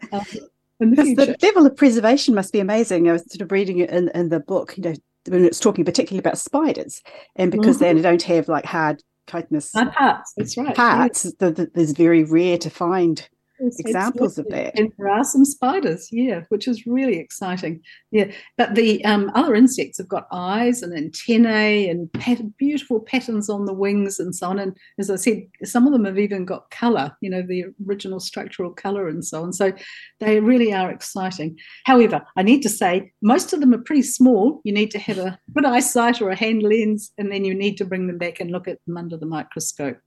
[0.82, 3.10] Um, the, the, level of preservation must be amazing.
[3.10, 4.94] I was sort of reading it in, in the book, you know,
[5.28, 7.02] when it's talking particularly about spiders,
[7.36, 7.98] and because mm-hmm.
[7.98, 10.74] they don't have like hard chitinous hard parts, that's right.
[10.74, 11.34] Parts yes.
[11.40, 13.28] the, the, is very rare to find
[13.60, 14.78] examples of that.
[14.78, 17.82] And there are some spiders, yeah, which is really exciting.
[18.12, 23.50] Yeah, but the um, other insects have got eyes and antennae and pat- beautiful patterns
[23.50, 24.60] on the wings and so on.
[24.60, 28.20] And as I said, some of them have even got colour, you know, the original
[28.20, 29.54] structural colour and so on.
[29.54, 29.74] So
[30.20, 31.58] they really are exciting.
[31.86, 34.62] However, I need to say, most of them are pretty small.
[34.64, 37.78] You need to have a good eyesight or a hand lens, and then you need
[37.78, 40.00] to bring them back and look at them under the microscope.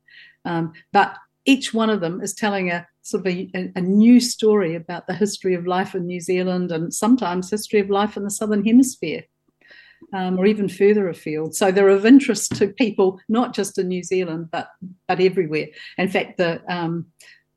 [0.44, 4.76] Um, but each one of them is telling a sort of a, a, new story
[4.76, 8.30] about the history of life in New Zealand and sometimes history of life in the
[8.30, 9.24] southern hemisphere.
[10.12, 11.54] Um, or even further afield.
[11.54, 14.68] So they're of interest to people not just in New Zealand but
[15.06, 15.68] but everywhere.
[15.96, 17.06] In fact, the um,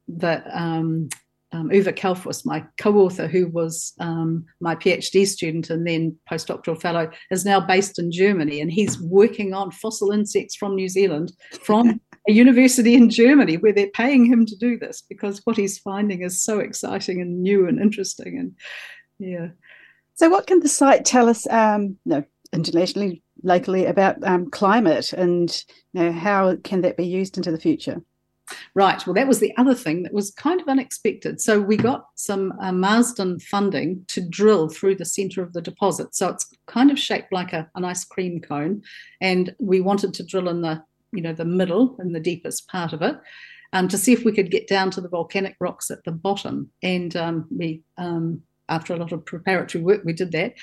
[0.08, 1.10] the um,
[1.52, 7.10] um, Uwe Kaulfuss, my co-author, who was um, my PhD student and then postdoctoral fellow,
[7.32, 11.34] is now based in Germany, and he's working on fossil insects from New Zealand
[11.64, 15.78] from a university in Germany where they're paying him to do this because what he's
[15.78, 18.38] finding is so exciting and new and interesting.
[18.38, 18.56] And
[19.20, 19.50] yeah.
[20.16, 22.24] So, what can the site tell us, um, no,
[22.54, 25.64] internationally, locally, about um, climate and
[25.94, 28.02] you know, how can that be used into the future?
[28.76, 29.06] Right.
[29.06, 31.42] Well, that was the other thing that was kind of unexpected.
[31.42, 36.16] So we got some uh, Marsden funding to drill through the centre of the deposit.
[36.16, 38.84] So it's kind of shaped like a, an ice cream cone,
[39.20, 40.84] and we wanted to drill in the
[41.16, 43.16] you know, the middle and the deepest part of it,
[43.74, 46.70] um, to see if we could get down to the volcanic rocks at the bottom.
[46.84, 50.54] And um, we, um, after a lot of preparatory work, we did that.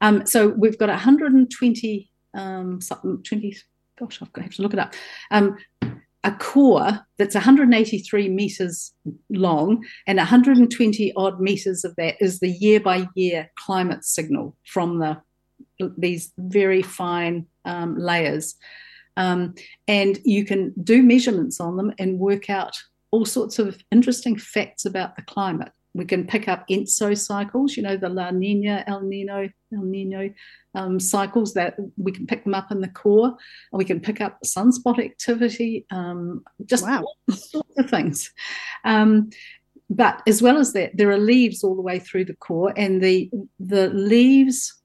[0.00, 3.56] Um, so we've got 120, um, something, 20,
[3.98, 4.94] gosh, I've got to have to look it up.
[5.30, 5.56] Um,
[6.24, 8.92] a core that's 183 meters
[9.30, 14.98] long and 120 odd meters of that is the year by year climate signal from
[14.98, 15.16] the
[15.96, 18.56] these very fine um, layers
[19.18, 19.54] um,
[19.88, 22.74] and you can do measurements on them and work out
[23.10, 25.72] all sorts of interesting facts about the climate.
[25.92, 30.30] We can pick up ENSO cycles, you know, the La Nina, El Nino, El Nino
[30.74, 33.36] um, cycles that we can pick them up in the core.
[33.72, 37.02] And we can pick up sunspot activity, um, just wow.
[37.02, 38.32] all sorts of things.
[38.84, 39.30] Um,
[39.90, 43.02] but as well as that, there are leaves all the way through the core, and
[43.02, 44.77] the the leaves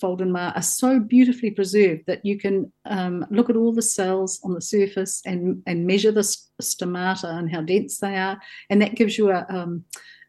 [0.00, 3.82] at Foulden Maar are so beautifully preserved that you can um, look at all the
[3.82, 6.22] cells on the surface and, and measure the
[6.62, 8.40] stomata and how dense they are.
[8.68, 9.84] And that gives you a, um,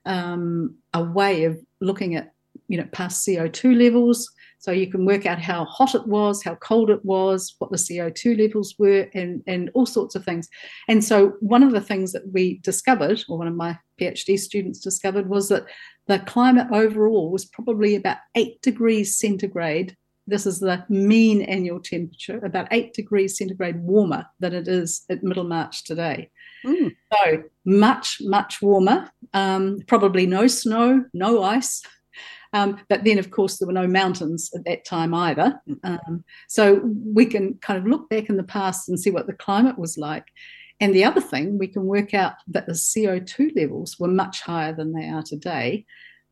[0.05, 2.33] um, a way of looking at,
[2.67, 4.31] you know, past CO2 levels.
[4.61, 7.77] So you can work out how hot it was, how cold it was, what the
[7.77, 10.47] CO2 levels were, and, and all sorts of things.
[10.87, 14.79] And so one of the things that we discovered, or one of my PhD students
[14.79, 15.65] discovered, was that
[16.05, 19.97] the climate overall was probably about eight degrees centigrade.
[20.27, 25.23] This is the mean annual temperature, about eight degrees centigrade warmer than it is at
[25.23, 26.29] Middlemarch today.
[26.63, 26.95] Mm.
[27.11, 29.09] So much, much warmer.
[29.33, 31.81] Um, probably no snow, no ice.
[32.53, 35.61] Um, but then, of course, there were no mountains at that time either.
[35.83, 39.33] Um, so we can kind of look back in the past and see what the
[39.33, 40.25] climate was like.
[40.81, 44.73] And the other thing, we can work out that the CO2 levels were much higher
[44.73, 45.85] than they are today.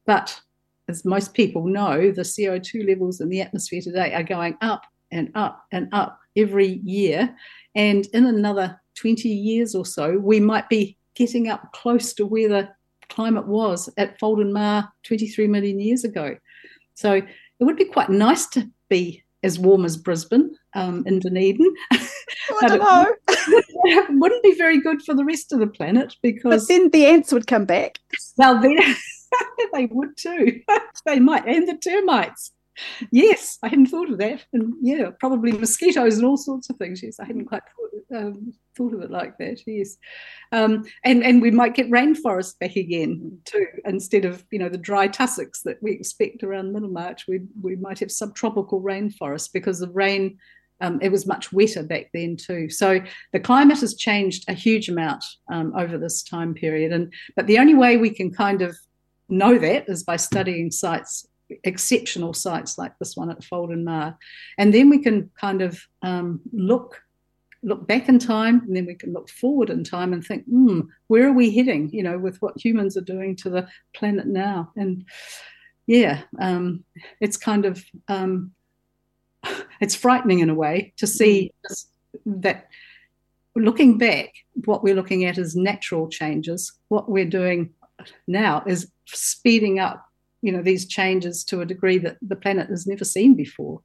[0.05, 0.41] But
[0.89, 5.31] as most people know, the CO2 levels in the atmosphere today are going up and
[5.35, 7.35] up and up every year.
[7.75, 12.49] And in another 20 years or so, we might be getting up close to where
[12.49, 12.69] the
[13.09, 16.37] climate was at Foulden Maar 23 million years ago.
[16.93, 21.73] So it would be quite nice to be as warm as Brisbane um, in Dunedin.
[21.91, 23.15] I don't know.
[23.27, 26.67] it wouldn't be very good for the rest of the planet because.
[26.67, 27.99] But then the ants would come back.
[28.37, 28.77] Well, then
[29.73, 30.61] they would too.
[31.05, 32.51] they might, and the termites.
[33.11, 37.03] Yes, I hadn't thought of that, and yeah, probably mosquitoes and all sorts of things.
[37.03, 39.61] Yes, I hadn't quite thought, um, thought of it like that.
[39.65, 39.97] Yes,
[40.51, 44.77] um, and and we might get rainforests back again too, instead of you know the
[44.77, 47.27] dry tussocks that we expect around Middlemarch.
[47.27, 50.37] We we might have subtropical rainforests because the rain
[50.81, 52.69] um, it was much wetter back then too.
[52.69, 53.01] So
[53.33, 56.91] the climate has changed a huge amount um, over this time period.
[56.91, 58.77] And but the only way we can kind of
[59.27, 61.27] know that is by studying sites,
[61.63, 64.17] exceptional sites like this one at Foulden Maar,
[64.57, 67.01] and then we can kind of um, look
[67.61, 70.81] look back in time and then we can look forward in time and think hmm
[71.07, 74.71] where are we heading you know with what humans are doing to the planet now
[74.77, 75.05] and
[75.87, 76.83] yeah um,
[77.19, 78.51] it's kind of um,
[79.81, 81.85] it's frightening in a way to see mm.
[82.25, 82.69] that
[83.55, 84.33] looking back,
[84.65, 86.73] what we're looking at is natural changes.
[86.87, 87.73] What we're doing
[88.27, 90.05] now is speeding up,
[90.41, 93.81] you know, these changes to a degree that the planet has never seen before.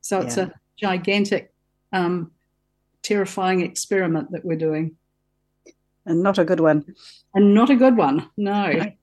[0.00, 0.44] So it's Yeah.
[0.44, 1.52] a gigantic,
[1.92, 2.32] um,
[3.02, 4.96] terrifying experiment that we're doing,
[6.06, 6.84] And not a good one.
[7.34, 8.28] and not a good one.
[8.36, 8.92] No.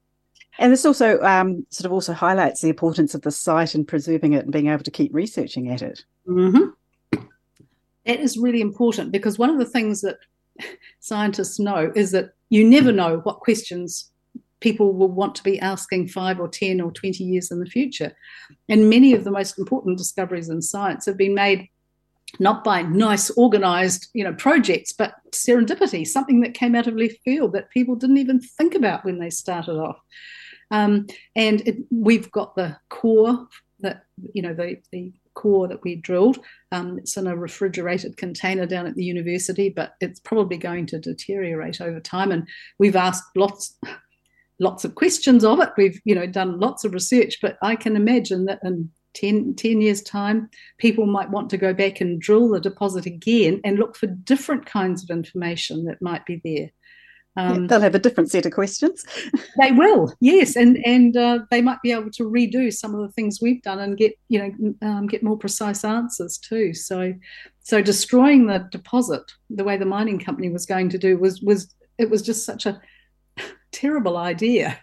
[0.62, 4.34] And this also um, sort of also highlights the importance of the site and preserving
[4.34, 6.04] it and being able to keep researching at it.
[6.26, 6.72] hmm
[8.06, 10.18] That is really important because one of the things that
[11.00, 14.12] scientists know is that you never know what questions
[14.60, 18.12] people will want to be asking five or 10 or 20 years in the future.
[18.68, 21.70] And many of the most important discoveries in science have been made
[22.40, 27.18] not by nice organized you know projects but serendipity something that came out of left
[27.24, 30.00] field that people didn't even think about when they started off.
[30.72, 33.48] Um, and it, we've got the core
[33.80, 34.04] that
[34.34, 36.40] you know the, the core that we drilled.
[36.72, 41.00] Um, it's in a refrigerated container down at the university but it's probably going to
[41.00, 42.32] deteriorate over time.
[42.32, 43.78] And we've asked lots
[44.60, 45.70] lots of questions of it.
[45.78, 49.82] We've you know done lots of research but i can imagine that in 10, 10
[49.82, 53.96] years time people might want to go back and drill the deposit again and look
[53.96, 56.70] for different kinds of information that might be there
[57.38, 59.06] Yeah, um, they'll have a different set of questions.
[59.62, 63.14] they will, yes, and and uh, they might be able to redo some of the
[63.14, 66.74] things we've done and get you know um, get more precise answers too.
[66.74, 67.14] So,
[67.62, 71.74] so destroying the deposit the way the mining company was going to do was was
[71.98, 72.82] it was just such a
[73.72, 74.80] terrible idea.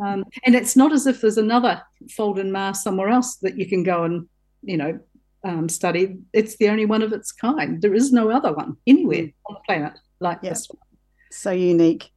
[0.00, 3.82] Um, and it's not as if there's another Foulden Maars somewhere else that you can
[3.82, 4.26] go and
[4.62, 4.98] you know
[5.44, 6.16] um, study.
[6.32, 7.80] It's the only one of its kind.
[7.82, 10.50] There is no other one anywhere on the planet like Yeah.
[10.50, 10.78] this one.
[11.30, 12.10] So unique.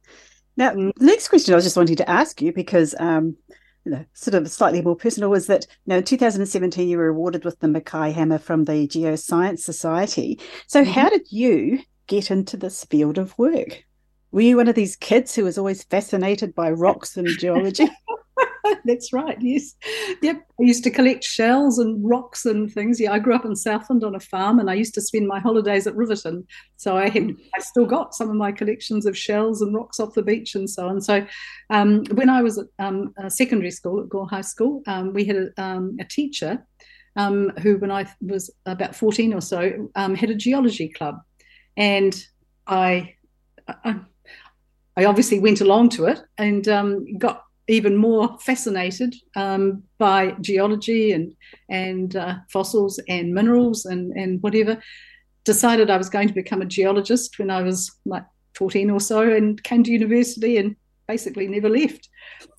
[0.56, 0.92] Now, Mm.
[0.96, 3.36] the next question I was just wanting to ask you because, um,
[3.84, 7.08] you know, sort of slightly more personal was that, you know, in 2017 you were
[7.08, 10.38] awarded with the McKay Hammer from the Geoscience Society.
[10.66, 10.90] So, Mm-hmm.
[10.92, 13.84] how did you get into this field of work?
[14.32, 17.88] Were you one of these kids who was always fascinated by rocks and geology?
[18.84, 19.36] That's right.
[19.40, 19.74] Yes.
[20.22, 20.36] Yep.
[20.60, 23.00] I used to collect shells and rocks and things.
[23.00, 25.40] Yeah, I grew up in Southland on a farm, and I used to spend my
[25.40, 26.46] holidays at Riverton.
[26.76, 30.14] So I had, I still got some of my collections of shells and rocks off
[30.14, 31.00] the beach and so on.
[31.00, 31.26] So
[31.70, 35.36] um, when I was at um, secondary school at Gore High School, um, we had
[35.36, 36.66] a, um, a teacher
[37.16, 41.16] um, who, when I was about fourteen or so, um, had a geology club,
[41.76, 42.14] and
[42.66, 43.14] I,
[43.68, 44.00] I,
[44.96, 51.12] I obviously went along to it and um, got even more fascinated um, by geology
[51.12, 51.34] and
[51.68, 54.80] and uh, fossils and minerals and and whatever.
[55.44, 58.24] Decided I was going to become a geologist when I was like
[58.54, 60.74] 14 or so, and came to university and
[61.06, 62.08] basically never left.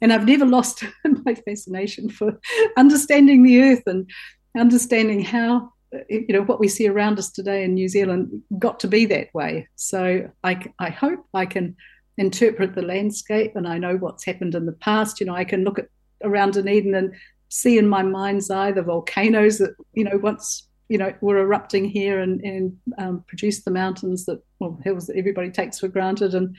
[0.02, 0.84] And I've never lost
[1.26, 2.40] my fascination for
[2.78, 4.10] understanding the earth and
[4.58, 5.74] understanding how
[6.10, 9.34] you know what we see around us today in New Zealand got to be that
[9.34, 9.68] way.
[9.76, 11.76] So I I hope I can
[12.18, 15.20] interpret the landscape and I know what's happened in the past.
[15.20, 15.90] You know, I can look at
[16.24, 17.14] around Dunedin and
[17.50, 21.86] see in my mind's eye the volcanoes that, you know, once, you know, were erupting
[21.86, 26.34] here and, and um, produced the mountains that, well, hills that everybody takes for granted
[26.34, 26.56] and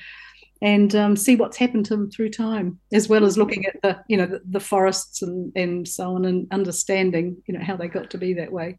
[0.60, 4.02] and um, see what's happened to them through time, as well as looking at the,
[4.08, 7.86] you know, the, the forests and, and so on and understanding, you know, how they
[7.86, 8.76] got to be that way.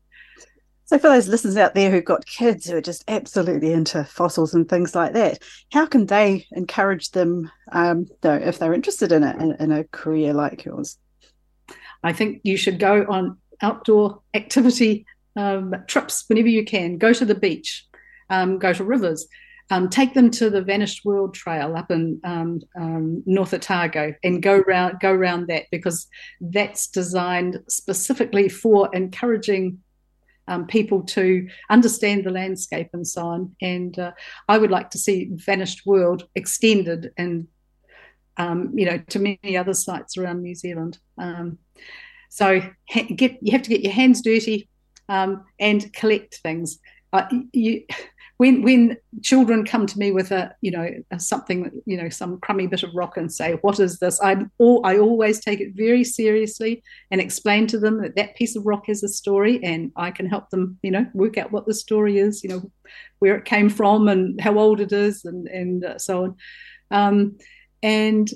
[0.90, 4.56] So, for those listeners out there who've got kids who are just absolutely into fossils
[4.56, 5.38] and things like that,
[5.72, 9.84] how can they encourage them, um, though, if they're interested in it, in, in a
[9.84, 10.98] career like yours?
[12.02, 16.98] I think you should go on outdoor activity um, trips whenever you can.
[16.98, 17.86] Go to the beach,
[18.32, 19.28] um, go to rivers,
[19.70, 24.42] um, take them to the Vanished World Trail up in um, um, North Otago, and
[24.42, 26.08] go round go round that because
[26.42, 29.84] that's designed specifically for encouraging.
[30.50, 33.56] Um, people to understand the landscape and so on.
[33.62, 34.14] And uh,
[34.48, 37.48] I would like to see Vanished World extended and
[38.40, 40.98] um, you know, to many other sites around New Zealand.
[41.18, 41.60] Um,
[42.30, 44.70] so ha- get you have to get your hands dirty
[45.10, 46.80] um, and collect things.
[47.12, 47.84] Uh, you,
[48.40, 52.40] when when children come to me with a you know a, something you know some
[52.40, 54.20] crummy bit of rock and say what is this?
[54.22, 56.82] I all I always take it very seriously
[57.12, 60.26] and explain to them that that piece of rock has a story and I can
[60.26, 62.72] help them you know work out what the story is you know
[63.20, 66.36] where it came from and how old it is and and uh, so on.
[66.92, 67.38] Um,
[67.84, 68.30] and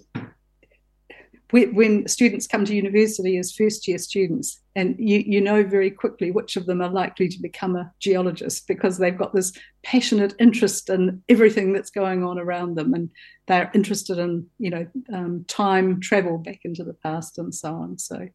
[1.51, 6.31] when students come to university as first year students and you, you know very quickly
[6.31, 10.89] which of them are likely to become a geologist because they've got this passionate interest
[10.89, 13.11] in everything that's going on around them and
[13.45, 17.97] they're interested in you know um, time travel back into the past and so on.
[17.99, 18.27] So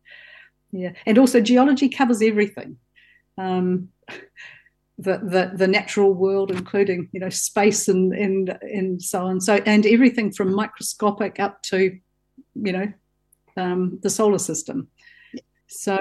[0.72, 0.92] yeah.
[1.06, 2.76] And also geology covers everything.
[3.36, 3.88] Um,
[5.00, 9.40] the, the the natural world, including you know space and and and so on.
[9.40, 11.98] So and everything from microscopic up to
[12.62, 12.92] you know
[13.56, 14.88] um, the solar system.
[15.66, 15.98] So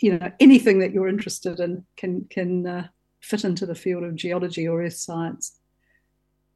[0.00, 2.88] you know anything that you're interested in can can uh,
[3.20, 5.56] fit into the field of geology or earth science.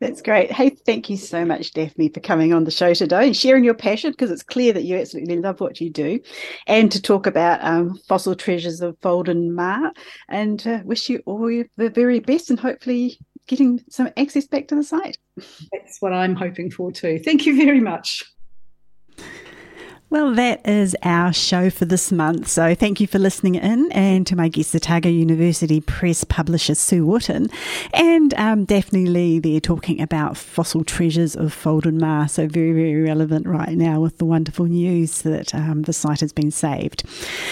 [0.00, 0.50] That's great.
[0.50, 3.74] Hey, thank you so much, Daphne, for coming on the show today and sharing your
[3.74, 6.20] passion because it's clear that you absolutely love what you do,
[6.66, 9.92] and to talk about um, fossil treasures of Foulden Maar.
[10.28, 14.74] And uh, wish you all the very best and hopefully getting some access back to
[14.74, 15.16] the site.
[15.36, 17.20] That's what I'm hoping for too.
[17.24, 18.24] Thank you very much.
[20.14, 22.46] Well, that is our show for this month.
[22.46, 27.04] So thank you for listening in and to my guest, Otago University Press publisher Sue
[27.04, 27.48] Wootton
[27.92, 32.28] and um, Daphne Lee They're talking about fossil treasures of Foulden Maar.
[32.28, 36.32] So very, very relevant right now with the wonderful news that um, the site has
[36.32, 37.02] been saved.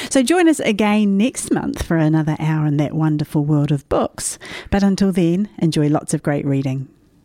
[0.09, 4.39] So join us again next month for another hour in that wonderful world of books.
[4.71, 6.87] But until then, enjoy lots of great reading.